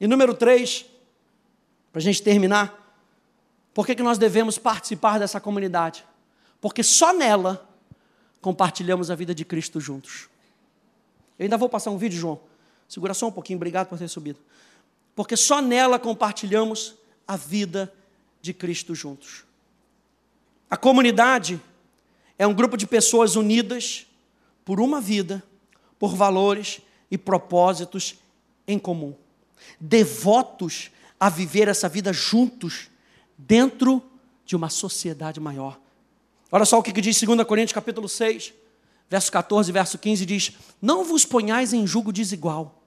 E 0.00 0.06
número 0.06 0.34
três, 0.34 0.86
Para 1.92 2.00
a 2.00 2.02
gente 2.02 2.22
terminar, 2.22 2.98
por 3.72 3.86
que, 3.86 3.94
que 3.94 4.02
nós 4.02 4.18
devemos 4.18 4.58
participar 4.58 5.18
dessa 5.18 5.40
comunidade? 5.40 6.04
Porque 6.60 6.82
só 6.82 7.12
nela 7.12 7.68
compartilhamos 8.44 9.10
a 9.10 9.14
vida 9.14 9.34
de 9.34 9.42
Cristo 9.42 9.80
juntos. 9.80 10.28
Eu 11.38 11.44
ainda 11.44 11.56
vou 11.56 11.66
passar 11.66 11.90
um 11.90 11.96
vídeo, 11.96 12.20
João. 12.20 12.38
Segura 12.86 13.14
só 13.14 13.28
um 13.28 13.32
pouquinho, 13.32 13.56
obrigado 13.56 13.88
por 13.88 13.98
ter 13.98 14.06
subido. 14.06 14.38
Porque 15.16 15.34
só 15.34 15.62
nela 15.62 15.98
compartilhamos 15.98 16.94
a 17.26 17.38
vida 17.38 17.90
de 18.42 18.52
Cristo 18.52 18.94
juntos. 18.94 19.44
A 20.68 20.76
comunidade 20.76 21.58
é 22.38 22.46
um 22.46 22.52
grupo 22.52 22.76
de 22.76 22.86
pessoas 22.86 23.34
unidas 23.34 24.06
por 24.62 24.78
uma 24.78 25.00
vida, 25.00 25.42
por 25.98 26.14
valores 26.14 26.82
e 27.10 27.16
propósitos 27.16 28.16
em 28.68 28.78
comum. 28.78 29.14
Devotos 29.80 30.90
a 31.18 31.30
viver 31.30 31.66
essa 31.66 31.88
vida 31.88 32.12
juntos 32.12 32.90
dentro 33.38 34.02
de 34.44 34.54
uma 34.54 34.68
sociedade 34.68 35.40
maior. 35.40 35.80
Olha 36.50 36.64
só 36.64 36.78
o 36.78 36.82
que 36.82 36.92
diz 37.00 37.20
2 37.20 37.44
Coríntios 37.44 37.72
capítulo 37.72 38.08
6, 38.08 38.52
verso 39.08 39.32
14 39.32 39.72
verso 39.72 39.98
15 39.98 40.26
diz: 40.26 40.52
"Não 40.80 41.04
vos 41.04 41.24
ponhais 41.24 41.72
em 41.72 41.86
julgo 41.86 42.12
desigual 42.12 42.80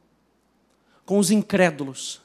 com 1.08 1.18
os 1.18 1.32
incrédulos. 1.32 2.22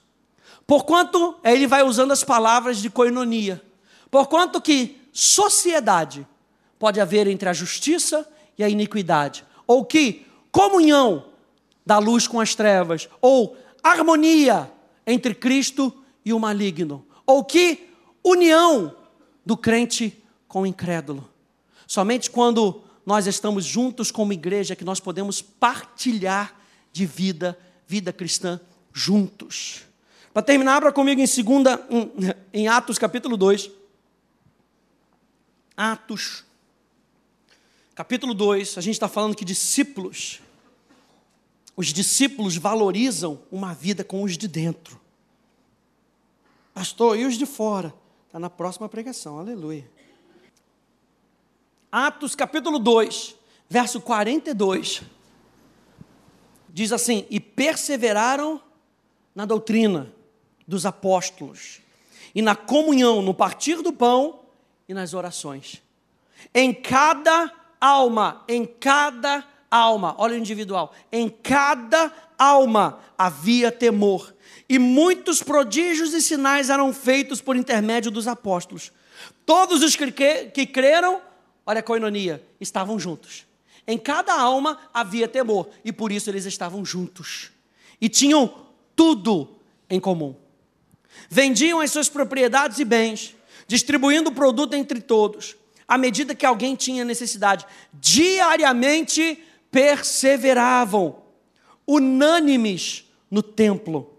Porquanto, 0.67 1.37
ele 1.45 1.69
vai 1.69 1.85
usando 1.85 2.11
as 2.11 2.25
palavras 2.25 2.79
de 2.79 2.91
coinonia. 2.91 3.63
Porquanto 4.11 4.61
que 4.61 5.01
sociedade 5.13 6.27
pode 6.79 7.01
haver 7.01 7.29
entre 7.29 7.49
a 7.49 7.53
justiça 7.53 8.29
e 8.59 8.65
a 8.65 8.69
iniquidade, 8.69 9.45
ou 9.67 9.85
que 9.85 10.27
comunhão 10.51 11.27
da 11.87 11.99
luz 11.99 12.27
com 12.27 12.41
as 12.41 12.55
trevas, 12.57 13.09
ou 13.21 13.57
harmonia 13.83 14.71
entre 15.07 15.33
Cristo 15.33 15.95
e 16.25 16.33
o 16.33 16.41
maligno, 16.41 17.07
ou 17.25 17.45
que 17.45 17.89
união 18.23 18.95
do 19.47 19.57
crente 19.57 20.22
com 20.53 20.63
o 20.63 20.67
incrédulo. 20.67 21.27
Somente 21.87 22.31
quando 22.31 22.83
nós 23.07 23.27
estamos 23.27 23.65
juntos 23.65 24.11
como 24.11 24.35
igreja 24.35 24.77
que 24.77 24.85
nós 24.85 25.01
podemos 25.01 25.41
partilhar 25.41 26.61
de 26.93 27.07
vida, 27.07 27.59
vida 27.87 28.13
cristã 28.13 28.61
juntos. 28.93 29.81
Para 30.31 30.43
terminar, 30.43 30.77
abra 30.77 30.93
comigo 30.93 31.23
em 31.23 31.27
segunda, 31.27 31.83
em 32.53 32.69
Atos 32.69 32.99
capítulo 32.99 33.35
2. 33.39 33.71
Atos, 35.75 36.45
capítulo 37.95 38.35
2, 38.35 38.77
a 38.77 38.83
gente 38.83 38.93
está 38.93 39.09
falando 39.09 39.35
que 39.35 39.47
discípulos, 39.47 40.43
os 41.75 41.87
discípulos 41.87 42.59
valorizam 42.59 43.41
uma 43.51 43.73
vida 43.73 44.05
com 44.05 44.23
os 44.23 44.37
de 44.37 44.47
dentro. 44.47 45.01
Pastor, 46.75 47.19
e 47.19 47.25
os 47.25 47.39
de 47.39 47.47
fora? 47.47 47.95
Está 48.27 48.39
na 48.39 48.51
próxima 48.51 48.87
pregação, 48.87 49.39
aleluia. 49.39 50.02
Atos 51.93 52.35
capítulo 52.35 52.79
2, 52.79 53.37
verso 53.69 54.01
42, 54.01 55.03
diz 56.71 56.91
assim: 56.91 57.27
E 57.29 57.39
perseveraram 57.39 58.59
na 59.35 59.45
doutrina 59.45 60.11
dos 60.67 60.87
apóstolos, 60.87 61.83
e 62.35 62.41
na 62.41 62.57
comunhão, 62.57 63.21
no 63.21 63.35
partir 63.35 63.83
do 63.83 63.93
pão 63.93 64.41
e 64.89 64.95
nas 64.95 65.13
orações. 65.13 65.83
Em 66.55 66.73
cada 66.73 67.53
alma, 67.79 68.43
em 68.49 68.65
cada 68.65 69.47
alma, 69.71 70.15
olha 70.17 70.35
o 70.35 70.39
individual, 70.39 70.95
em 71.13 71.29
cada 71.29 72.11
alma 72.39 73.01
havia 73.19 73.71
temor 73.71 74.35
e 74.67 74.79
muitos 74.79 75.43
prodígios 75.43 76.15
e 76.15 76.23
sinais 76.23 76.71
eram 76.71 76.91
feitos 76.91 77.43
por 77.43 77.55
intermédio 77.55 78.11
dos 78.11 78.27
apóstolos. 78.27 78.91
Todos 79.45 79.83
os 79.83 79.95
que, 79.95 80.67
creram, 80.67 81.21
olha 81.67 81.81
a 81.81 81.83
coinonia, 81.83 82.43
estavam 82.61 82.99
juntos. 82.99 83.47
Em 83.87 83.99
cada 83.99 84.35
alma 84.35 84.79
havia 84.93 85.27
temor, 85.27 85.69
e 85.85 85.93
por 85.93 86.13
isso 86.13 86.31
eles 86.31 86.45
estavam 86.45 86.85
juntos. 86.85 87.51
E 88.01 88.09
tinham 88.09 88.67
tudo 88.95 89.57
em 89.89 89.99
comum. 89.99 90.35
Vendiam 91.29 91.81
as 91.81 91.91
suas 91.91 92.09
propriedades 92.09 92.79
e 92.79 92.85
bens, 92.85 93.35
distribuindo 93.67 94.31
o 94.31 94.35
produto 94.35 94.75
entre 94.75 95.01
todos, 95.01 95.57
à 95.87 95.99
medida 95.99 96.35
que 96.35 96.47
alguém 96.47 96.75
tinha 96.75 97.05
necessidade. 97.05 97.67
Diariamente 97.93 99.43
perseveravam, 99.71 101.23
unânimes 101.87 103.05
no 103.31 103.43
templo 103.43 104.13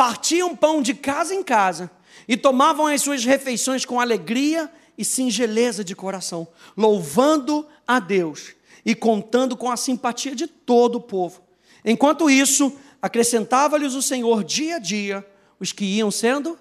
partiam 0.00 0.56
pão 0.56 0.80
de 0.80 0.94
casa 0.94 1.34
em 1.34 1.42
casa 1.42 1.90
e 2.26 2.36
tomavam 2.36 2.86
as 2.86 3.02
suas 3.02 3.24
refeições 3.24 3.84
com 3.84 4.00
alegria 4.00 4.70
e 5.00 5.04
singeleza 5.04 5.82
de 5.82 5.96
coração, 5.96 6.46
louvando 6.76 7.66
a 7.86 7.98
Deus 7.98 8.54
e 8.84 8.94
contando 8.94 9.56
com 9.56 9.70
a 9.70 9.76
simpatia 9.76 10.34
de 10.34 10.46
todo 10.46 10.96
o 10.96 11.00
povo. 11.00 11.40
Enquanto 11.82 12.28
isso, 12.28 12.70
acrescentava-lhes 13.00 13.94
o 13.94 14.02
Senhor 14.02 14.44
dia 14.44 14.76
a 14.76 14.78
dia 14.78 15.26
os 15.58 15.72
que 15.72 15.86
iam 15.86 16.10
sendo 16.10 16.58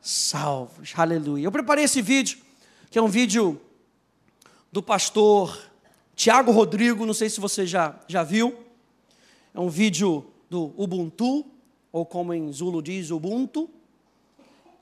salvos. 0.00 0.94
Aleluia. 0.96 1.44
Eu 1.44 1.52
preparei 1.52 1.84
esse 1.84 2.00
vídeo, 2.00 2.38
que 2.90 2.98
é 2.98 3.02
um 3.02 3.08
vídeo 3.08 3.60
do 4.72 4.82
pastor 4.82 5.70
Tiago 6.16 6.52
Rodrigo, 6.52 7.04
não 7.04 7.12
sei 7.12 7.28
se 7.28 7.40
você 7.40 7.66
já, 7.66 7.94
já 8.08 8.22
viu. 8.22 8.56
É 9.52 9.60
um 9.60 9.68
vídeo 9.68 10.24
do 10.48 10.72
Ubuntu, 10.78 11.44
ou 11.92 12.06
como 12.06 12.32
em 12.32 12.50
Zulu 12.50 12.80
diz, 12.80 13.10
Ubuntu. 13.10 13.68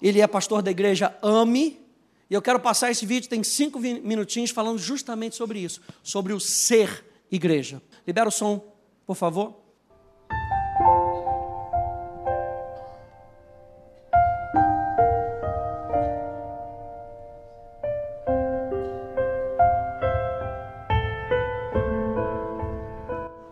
Ele 0.00 0.20
é 0.20 0.26
pastor 0.28 0.62
da 0.62 0.70
igreja 0.70 1.16
AME. 1.20 1.87
E 2.30 2.34
eu 2.34 2.42
quero 2.42 2.60
passar 2.60 2.90
esse 2.90 3.06
vídeo, 3.06 3.28
tem 3.28 3.42
cinco 3.42 3.80
minutinhos, 3.80 4.50
falando 4.50 4.78
justamente 4.78 5.34
sobre 5.34 5.60
isso, 5.60 5.80
sobre 6.02 6.34
o 6.34 6.40
ser 6.40 7.06
igreja. 7.30 7.80
Libera 8.06 8.28
o 8.28 8.32
som, 8.32 8.62
por 9.06 9.16
favor. 9.16 9.54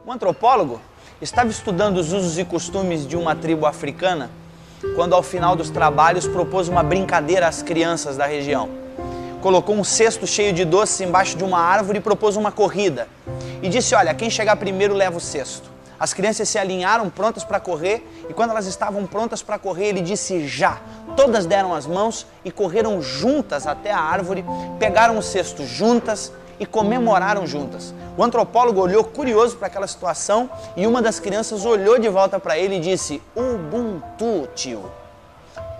Um 0.06 0.12
antropólogo 0.12 0.82
estava 1.20 1.48
estudando 1.48 1.96
os 1.96 2.12
usos 2.12 2.36
e 2.36 2.44
costumes 2.44 3.06
de 3.06 3.16
uma 3.16 3.34
tribo 3.34 3.64
africana 3.64 4.30
quando, 4.94 5.14
ao 5.14 5.22
final 5.22 5.56
dos 5.56 5.70
trabalhos, 5.70 6.26
propôs 6.26 6.68
uma 6.68 6.82
brincadeira 6.82 7.48
às 7.48 7.62
crianças 7.62 8.16
da 8.16 8.26
região. 8.26 8.68
Colocou 9.40 9.76
um 9.76 9.84
cesto 9.84 10.26
cheio 10.26 10.52
de 10.52 10.64
doces 10.64 11.00
embaixo 11.00 11.36
de 11.36 11.44
uma 11.44 11.58
árvore 11.58 11.98
e 11.98 12.00
propôs 12.00 12.36
uma 12.36 12.50
corrida. 12.50 13.08
E 13.62 13.68
disse: 13.68 13.94
Olha, 13.94 14.14
quem 14.14 14.28
chegar 14.28 14.56
primeiro 14.56 14.94
leva 14.94 15.16
o 15.16 15.20
cesto. 15.20 15.70
As 15.98 16.12
crianças 16.12 16.48
se 16.48 16.58
alinharam 16.58 17.08
prontas 17.08 17.42
para 17.42 17.58
correr, 17.58 18.06
e 18.28 18.34
quando 18.34 18.50
elas 18.50 18.66
estavam 18.66 19.06
prontas 19.06 19.42
para 19.42 19.58
correr, 19.58 19.86
ele 19.86 20.02
disse 20.02 20.46
já. 20.46 20.78
Todas 21.16 21.46
deram 21.46 21.74
as 21.74 21.86
mãos 21.86 22.26
e 22.44 22.50
correram 22.50 23.00
juntas 23.00 23.66
até 23.66 23.90
a 23.90 23.98
árvore, 23.98 24.44
pegaram 24.78 25.16
o 25.16 25.22
cesto 25.22 25.64
juntas 25.64 26.32
e 26.58 26.66
comemoraram 26.66 27.46
juntas. 27.46 27.94
O 28.16 28.24
antropólogo 28.24 28.80
olhou 28.80 29.04
curioso 29.04 29.56
para 29.56 29.66
aquela 29.66 29.86
situação 29.86 30.48
e 30.76 30.86
uma 30.86 31.02
das 31.02 31.20
crianças 31.20 31.64
olhou 31.64 31.98
de 31.98 32.08
volta 32.08 32.40
para 32.40 32.58
ele 32.58 32.76
e 32.76 32.80
disse: 32.80 33.22
Ubuntu, 33.34 34.48
tio. 34.54 34.90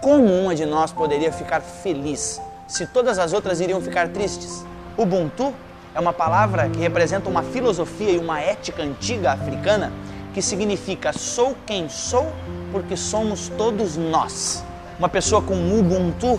Como 0.01 0.27
uma 0.27 0.55
de 0.55 0.67
nós 0.67 0.93
poderia 0.93 1.33
ficar 1.33 1.61
feliz 1.61 2.41
se 2.69 2.87
todas 2.87 3.19
as 3.19 3.33
outras 3.33 3.61
iriam 3.61 3.81
ficar 3.81 4.09
tristes? 4.09 4.65
Ubuntu 4.97 5.53
é 5.95 6.01
uma 6.01 6.13
palavra 6.13 6.69
que 6.69 6.79
representa 6.79 7.29
uma 7.29 7.43
filosofia 7.43 8.11
e 8.11 8.19
uma 8.19 8.41
ética 8.41 8.83
antiga 8.83 9.33
africana 9.33 9.93
que 10.35 10.43
significa 10.43 11.13
sou 11.15 11.57
quem 11.65 11.89
sou 11.89 12.31
porque 12.71 12.97
somos 12.97 13.49
todos 13.57 13.97
nós. 13.97 14.63
Uma 14.99 15.09
pessoa 15.09 15.41
com 15.41 15.55
Ubuntu 15.55 16.39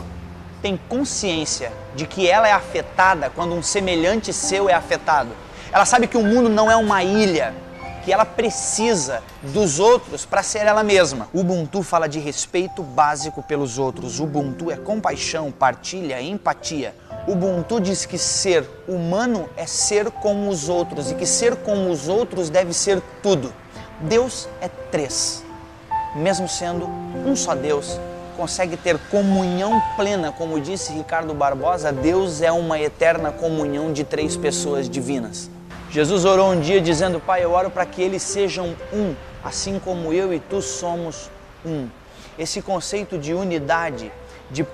tem 0.68 0.78
consciência 0.90 1.72
de 1.96 2.06
que 2.06 2.30
ela 2.30 2.46
é 2.46 2.52
afetada 2.52 3.32
quando 3.34 3.56
um 3.56 3.64
semelhante 3.64 4.34
seu 4.34 4.68
é 4.68 4.74
afetado. 4.74 5.30
Ela 5.72 5.86
sabe 5.86 6.08
que 6.08 6.18
o 6.18 6.24
mundo 6.24 6.50
não 6.50 6.70
é 6.70 6.76
uma 6.76 7.02
ilha, 7.02 7.54
que 8.04 8.12
ela 8.12 8.26
precisa 8.26 9.24
dos 9.42 9.80
outros 9.80 10.26
para 10.26 10.44
ser 10.44 10.66
ela 10.66 10.84
mesma. 10.84 11.30
Ubuntu 11.34 11.82
fala 11.84 12.06
de 12.10 12.20
respeito 12.20 12.84
básico 12.84 13.42
pelos 13.42 13.80
outros. 13.80 14.20
Ubuntu 14.20 14.70
é 14.70 14.76
compaixão, 14.76 15.54
partilha, 15.54 16.22
empatia. 16.22 16.94
Ubuntu 17.26 17.80
diz 17.80 18.06
que 18.06 18.18
ser 18.18 18.70
humano 18.90 19.50
é 19.56 19.66
ser 19.66 20.12
como 20.12 20.50
os 20.50 20.68
outros 20.68 21.10
e 21.12 21.16
que 21.16 21.26
ser 21.26 21.56
como 21.56 21.90
os 21.90 22.10
outros 22.10 22.50
deve 22.50 22.74
ser 22.74 23.02
tudo. 23.24 23.54
Deus 24.02 24.50
é 24.60 24.68
três, 24.68 25.46
mesmo 26.14 26.46
sendo 26.50 26.90
um 27.26 27.38
só 27.38 27.56
Deus, 27.56 27.98
consegue 28.38 28.78
ter 28.78 28.98
comunhão 29.10 29.82
plena, 29.98 30.32
como 30.32 30.62
disse 30.62 30.94
Ricardo 30.94 31.34
Barbosa, 31.34 31.92
Deus 31.92 32.42
é 32.42 32.52
uma 32.52 32.80
eterna 32.80 33.32
comunhão 33.32 33.92
de 33.92 34.04
três 34.04 34.38
pessoas 34.38 34.88
divinas. 34.88 35.50
Jesus 35.90 36.24
orou 36.24 36.52
um 36.52 36.60
dia 36.60 36.80
dizendo: 36.80 37.20
Pai, 37.20 37.44
eu 37.44 37.52
oro 37.52 37.72
para 37.72 37.86
que 37.86 38.02
eles 38.02 38.22
sejam 38.22 38.76
um, 38.94 39.16
assim 39.44 39.80
como 39.80 40.14
eu 40.14 40.32
e 40.32 40.40
tu 40.40 40.62
somos 40.62 41.30
um. 41.66 41.88
esse 42.38 42.62
conceito 42.62 43.18
de 43.18 43.34
unidade, 43.34 44.12
de 44.52 44.66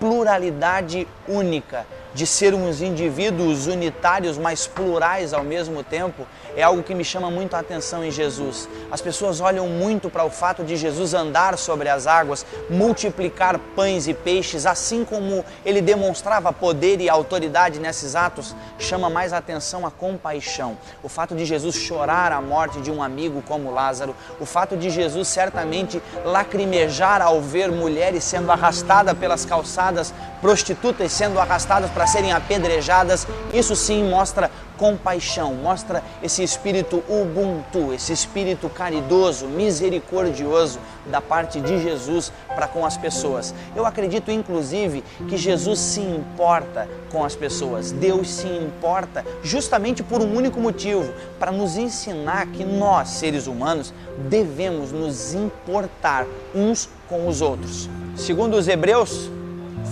pluralidade 0.00 1.06
única, 1.28 1.86
de 2.14 2.26
sermos 2.26 2.80
indivíduos 2.80 3.66
unitários, 3.66 4.38
mas 4.38 4.66
plurais 4.66 5.34
ao 5.34 5.42
mesmo 5.42 5.82
tempo, 5.82 6.26
é 6.56 6.62
algo 6.62 6.82
que 6.82 6.94
me 6.94 7.04
chama 7.04 7.30
muito 7.30 7.54
a 7.54 7.58
atenção 7.58 8.04
em 8.04 8.10
Jesus. 8.10 8.68
As 8.90 9.00
pessoas 9.00 9.40
olham 9.40 9.66
muito 9.68 10.08
para 10.08 10.24
o 10.24 10.30
fato 10.30 10.62
de 10.62 10.76
Jesus 10.76 11.12
andar 11.12 11.58
sobre 11.58 11.88
as 11.88 12.06
águas, 12.06 12.46
multiplicar 12.70 13.58
pães 13.74 14.06
e 14.06 14.14
peixes, 14.14 14.64
assim 14.64 15.04
como 15.04 15.44
ele 15.64 15.80
demonstrava 15.80 16.52
poder 16.52 17.00
e 17.00 17.08
autoridade 17.08 17.80
nesses 17.80 18.14
atos, 18.14 18.54
chama 18.78 19.10
mais 19.10 19.32
atenção 19.32 19.84
a 19.84 19.90
compaixão. 19.90 20.78
O 21.02 21.08
fato 21.08 21.34
de 21.34 21.44
Jesus 21.44 21.74
chorar 21.74 22.30
a 22.30 22.40
morte 22.40 22.80
de 22.80 22.90
um 22.90 23.02
amigo 23.02 23.42
como 23.42 23.72
Lázaro, 23.72 24.14
o 24.38 24.46
fato 24.46 24.76
de 24.76 24.90
Jesus 24.90 25.26
certamente 25.26 26.00
lacrimejar 26.24 27.20
ao 27.20 27.40
ver 27.40 27.72
mulheres 27.72 28.22
sendo 28.22 28.52
arrastadas 28.52 29.18
pelas 29.18 29.44
calçadas, 29.44 30.14
prostitutas 30.44 31.10
sendo 31.10 31.40
arrastadas 31.40 31.90
para 31.90 32.06
serem 32.06 32.30
apedrejadas, 32.30 33.26
isso 33.54 33.74
sim 33.74 34.06
mostra 34.10 34.50
compaixão, 34.76 35.54
mostra 35.54 36.02
esse 36.22 36.42
espírito 36.42 37.02
ubuntu, 37.08 37.94
esse 37.94 38.12
espírito 38.12 38.68
caridoso, 38.68 39.46
misericordioso 39.46 40.78
da 41.06 41.22
parte 41.22 41.62
de 41.62 41.82
Jesus 41.82 42.30
para 42.54 42.68
com 42.68 42.84
as 42.84 42.94
pessoas. 42.94 43.54
Eu 43.74 43.86
acredito 43.86 44.30
inclusive 44.30 45.02
que 45.30 45.38
Jesus 45.38 45.78
se 45.78 46.00
importa 46.00 46.86
com 47.10 47.24
as 47.24 47.34
pessoas. 47.34 47.90
Deus 47.90 48.28
se 48.28 48.46
importa 48.46 49.24
justamente 49.42 50.02
por 50.02 50.20
um 50.20 50.36
único 50.36 50.60
motivo, 50.60 51.10
para 51.38 51.52
nos 51.52 51.78
ensinar 51.78 52.48
que 52.48 52.64
nós, 52.64 53.08
seres 53.08 53.46
humanos, 53.46 53.94
devemos 54.28 54.92
nos 54.92 55.32
importar 55.32 56.26
uns 56.54 56.86
com 57.08 57.26
os 57.26 57.40
outros. 57.40 57.88
Segundo 58.14 58.58
os 58.58 58.68
Hebreus, 58.68 59.30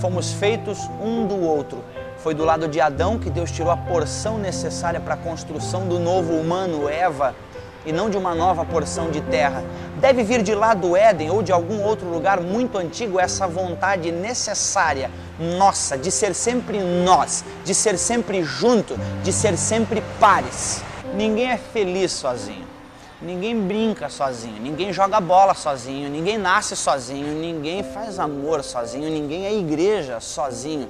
fomos 0.01 0.32
feitos 0.32 0.78
um 1.03 1.26
do 1.26 1.40
outro 1.40 1.82
foi 2.22 2.34
do 2.34 2.45
lado 2.45 2.68
de 2.68 2.80
Adão 2.80 3.18
que 3.18 3.28
Deus 3.28 3.51
tirou 3.51 3.72
a 3.72 3.76
porção 3.76 4.38
necessária 4.38 5.01
para 5.01 5.14
a 5.14 5.16
construção 5.16 5.88
do 5.88 5.99
novo 5.99 6.34
humano, 6.34 6.88
Eva, 6.88 7.34
e 7.84 7.93
não 7.93 8.09
de 8.09 8.16
uma 8.16 8.32
nova 8.32 8.64
porção 8.64 9.11
de 9.11 9.20
terra. 9.22 9.64
Deve 10.01 10.22
vir 10.22 10.40
de 10.40 10.55
lá 10.55 10.72
do 10.72 10.97
Éden 10.97 11.30
ou 11.30 11.43
de 11.43 11.51
algum 11.51 11.82
outro 11.82 12.09
lugar 12.09 12.40
muito 12.40 12.78
antigo 12.78 13.18
essa 13.18 13.49
vontade 13.49 14.12
necessária 14.12 15.11
nossa 15.59 15.99
de 15.99 16.12
ser 16.12 16.32
sempre 16.32 16.78
nós, 16.78 17.45
de 17.64 17.74
ser 17.74 17.99
sempre 17.99 18.45
junto, 18.45 18.97
de 19.24 19.32
ser 19.32 19.59
sempre 19.59 20.01
pares. 20.20 20.80
Ninguém 21.16 21.51
é 21.51 21.57
feliz 21.57 22.12
sozinho. 22.12 22.72
Ninguém 23.23 23.57
brinca 23.57 24.09
sozinho, 24.09 24.61
ninguém 24.61 24.93
joga 24.93 25.20
bola 25.20 25.55
sozinho, 25.55 26.11
ninguém 26.11 26.37
nasce 26.37 26.75
sozinho, 26.75 27.39
ninguém 27.39 27.85
faz 27.85 28.18
amor 28.18 28.64
sozinho, 28.64 29.09
ninguém 29.09 29.47
é 29.47 29.55
igreja 29.55 30.18
sozinho. 30.18 30.89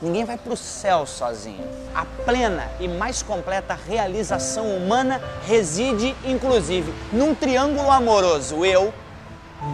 Ninguém 0.00 0.24
vai 0.24 0.38
para 0.38 0.54
o 0.54 0.56
céu 0.56 1.04
sozinho. 1.04 1.62
A 1.94 2.06
plena 2.24 2.66
e 2.80 2.88
mais 2.88 3.22
completa 3.22 3.78
realização 3.86 4.74
humana 4.74 5.20
reside, 5.46 6.16
inclusive, 6.24 6.90
num 7.12 7.34
triângulo 7.34 7.90
amoroso: 7.90 8.64
eu, 8.64 8.94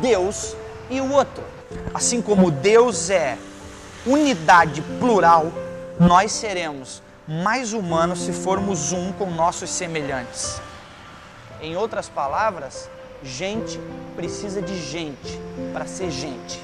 Deus 0.01 0.57
e 0.91 1.01
o 1.01 1.13
outro. 1.13 1.45
Assim 1.95 2.21
como 2.21 2.51
Deus 2.51 3.09
é 3.09 3.39
unidade 4.05 4.83
plural, 4.99 5.53
nós 6.01 6.33
seremos 6.33 7.01
mais 7.29 7.73
humanos 7.73 8.21
se 8.21 8.33
formos 8.33 8.93
um 8.93 9.13
com 9.13 9.31
nossos 9.31 9.71
semelhantes. 9.71 10.61
Em 11.61 11.77
outras 11.77 12.09
palavras, 12.09 12.89
gente 13.23 13.81
precisa 14.15 14.61
de 14.63 14.77
gente 14.81 15.41
para 15.73 15.87
ser 15.87 16.11
gente. 16.11 16.63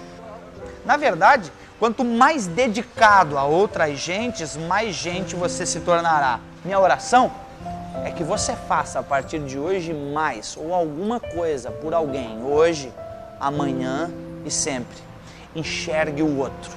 Na 0.85 0.97
verdade, 0.97 1.53
Quanto 1.83 2.05
mais 2.05 2.47
dedicado 2.47 3.37
a 3.37 3.43
outras 3.43 3.99
gentes, 3.99 4.57
mais 4.57 4.95
gente 4.95 5.35
você 5.35 5.67
se 5.67 5.81
tornará. 5.81 6.39
Minha 6.65 6.79
oração 6.79 7.29
é 8.05 8.13
que 8.13 8.23
você 8.23 8.55
faça 8.55 9.01
a 9.01 9.03
partir 9.03 9.41
de 9.41 9.59
hoje 9.59 9.93
mais 9.93 10.57
ou 10.57 10.73
alguma 10.73 11.19
coisa 11.19 11.73
por 11.73 11.93
alguém, 11.93 12.41
hoje, 12.41 12.93
amanhã 13.41 14.09
e 14.45 14.51
sempre. 14.53 14.97
Enxergue 15.57 16.23
o 16.23 16.39
outro, 16.39 16.71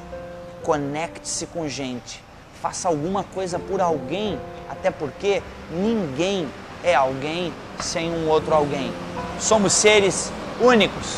conecte-se 0.64 1.46
com 1.46 1.70
gente, 1.70 2.24
faça 2.60 2.88
alguma 2.88 3.24
coisa 3.24 3.60
por 3.60 3.80
alguém, 3.80 4.40
até 4.68 4.90
porque 4.90 5.44
ninguém 5.70 6.50
é 6.86 6.94
alguém 6.94 7.52
sem 7.80 8.12
um 8.12 8.30
outro 8.30 8.54
alguém. 8.54 8.94
Somos 9.40 9.74
seres 9.74 10.32
únicos, 10.62 11.18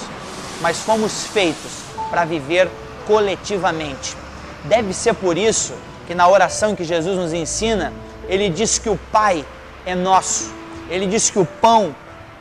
mas 0.62 0.80
fomos 0.80 1.28
feitos 1.28 1.84
para 2.10 2.24
viver 2.24 2.70
coletivamente. 3.06 4.16
Deve 4.64 4.94
ser 4.94 5.14
por 5.14 5.38
isso 5.38 5.74
que 6.08 6.16
na 6.16 6.28
oração 6.28 6.74
que 6.74 6.86
Jesus 6.86 7.18
nos 7.18 7.34
ensina, 7.34 7.92
ele 8.30 8.50
diz 8.50 8.80
que 8.80 8.90
o 8.90 8.98
Pai 9.12 9.46
é 9.86 9.94
nosso, 9.94 10.54
ele 10.90 11.06
diz 11.06 11.30
que 11.30 11.38
o 11.38 11.46
pão 11.46 11.94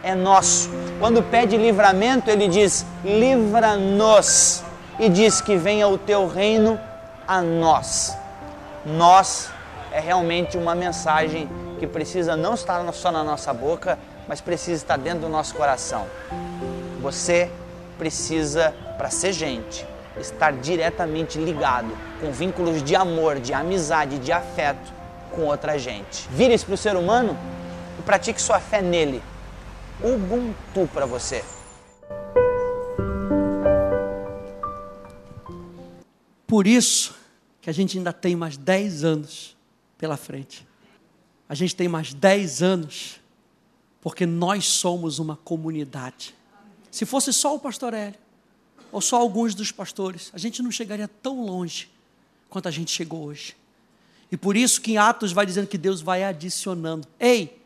é 0.05 0.15
nosso. 0.15 0.71
Quando 1.01 1.21
pede 1.21 1.57
livramento, 1.57 2.31
ele 2.31 2.47
diz: 2.47 2.87
livra-nos, 3.05 4.63
e 5.01 5.09
diz 5.09 5.41
que 5.41 5.57
venha 5.57 5.89
o 5.89 5.99
teu 5.99 6.29
reino 6.29 6.79
a 7.27 7.43
nós. 7.43 8.17
Nós 8.85 9.49
é 9.91 9.99
realmente 9.99 10.57
uma 10.57 10.77
mensagem 10.77 11.49
que 11.77 11.87
precisa 11.87 12.37
não 12.37 12.55
estar 12.55 12.93
só 12.93 13.13
na 13.13 13.23
nossa 13.23 13.53
boca, 13.53 13.99
mas 14.27 14.41
precisa 14.41 14.83
estar 14.83 14.97
dentro 14.97 15.21
do 15.21 15.29
nosso 15.29 15.55
coração. 15.55 16.07
Você 17.01 17.51
precisa, 17.99 18.75
para 18.97 19.11
ser 19.11 19.33
gente, 19.33 19.87
estar 20.19 20.53
diretamente 20.53 21.39
ligado 21.39 21.97
com 22.21 22.33
vínculos 22.33 22.83
de 22.83 22.97
amor, 22.97 23.39
de 23.39 23.53
amizade, 23.53 24.19
de 24.19 24.33
afeto 24.33 24.93
com 25.35 25.43
outra 25.43 25.79
gente. 25.79 26.27
Vire-se 26.31 26.65
para 26.65 26.75
o 26.75 26.79
ser 26.79 26.97
humano 26.97 27.37
e 27.99 28.03
pratique 28.03 28.41
sua 28.41 28.59
fé 28.59 28.81
nele. 28.81 29.23
Ubuntu 30.03 30.89
para 30.93 31.07
você. 31.07 31.45
Por 36.47 36.67
isso 36.67 37.15
que 37.61 37.69
a 37.69 37.73
gente 37.73 37.99
ainda 37.99 38.13
tem 38.13 38.37
mais 38.37 38.57
10 38.57 39.05
anos 39.05 39.57
pela 39.99 40.17
frente. 40.17 40.66
A 41.49 41.55
gente 41.55 41.77
tem 41.77 41.89
mais 41.89 42.13
10 42.13 42.63
anos 42.63 43.21
porque 44.01 44.25
nós 44.25 44.67
somos 44.67 45.19
uma 45.19 45.37
comunidade. 45.37 46.35
Se 46.91 47.05
fosse 47.05 47.33
só 47.33 47.55
o 47.55 47.59
pastor 47.59 47.93
Hélio, 47.93 48.19
ou 48.93 49.01
só 49.01 49.17
alguns 49.17 49.55
dos 49.55 49.73
pastores, 49.73 50.31
a 50.33 50.39
gente 50.39 50.63
não 50.63 50.71
chegaria 50.71 51.09
tão 51.09 51.45
longe 51.45 51.91
quanto 52.49 52.69
a 52.69 52.71
gente 52.71 52.91
chegou 52.91 53.25
hoje. 53.25 53.57
E 54.31 54.37
por 54.37 54.57
isso 54.57 54.81
que 54.81 54.93
em 54.93 54.97
Atos 54.97 55.33
vai 55.33 55.45
dizendo 55.45 55.67
que 55.67 55.79
Deus 55.79 56.01
vai 56.01 56.25
adicionando. 56.25 57.07
Ei, 57.19 57.63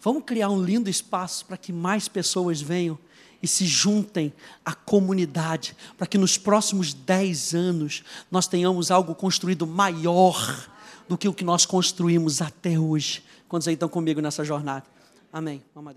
vamos 0.00 0.24
criar 0.24 0.50
um 0.50 0.62
lindo 0.62 0.90
espaço 0.90 1.46
para 1.46 1.56
que 1.56 1.72
mais 1.72 2.08
pessoas 2.08 2.60
venham 2.60 2.98
e 3.42 3.46
se 3.46 3.66
juntem 3.66 4.32
à 4.64 4.74
comunidade, 4.74 5.76
para 5.98 6.06
que 6.06 6.18
nos 6.18 6.38
próximos 6.38 6.94
dez 6.94 7.54
anos 7.54 8.02
nós 8.30 8.46
tenhamos 8.46 8.90
algo 8.90 9.14
construído 9.14 9.66
maior 9.66 10.68
do 11.08 11.18
que 11.18 11.28
o 11.28 11.34
que 11.34 11.44
nós 11.44 11.66
construímos 11.66 12.40
até 12.40 12.78
hoje. 12.78 13.22
Quantos 13.48 13.68
aí 13.68 13.74
estão 13.74 13.88
comigo 13.88 14.20
nessa 14.20 14.44
jornada? 14.44 14.84
Amém. 15.32 15.62
Vamos 15.74 15.90
a 15.90 15.94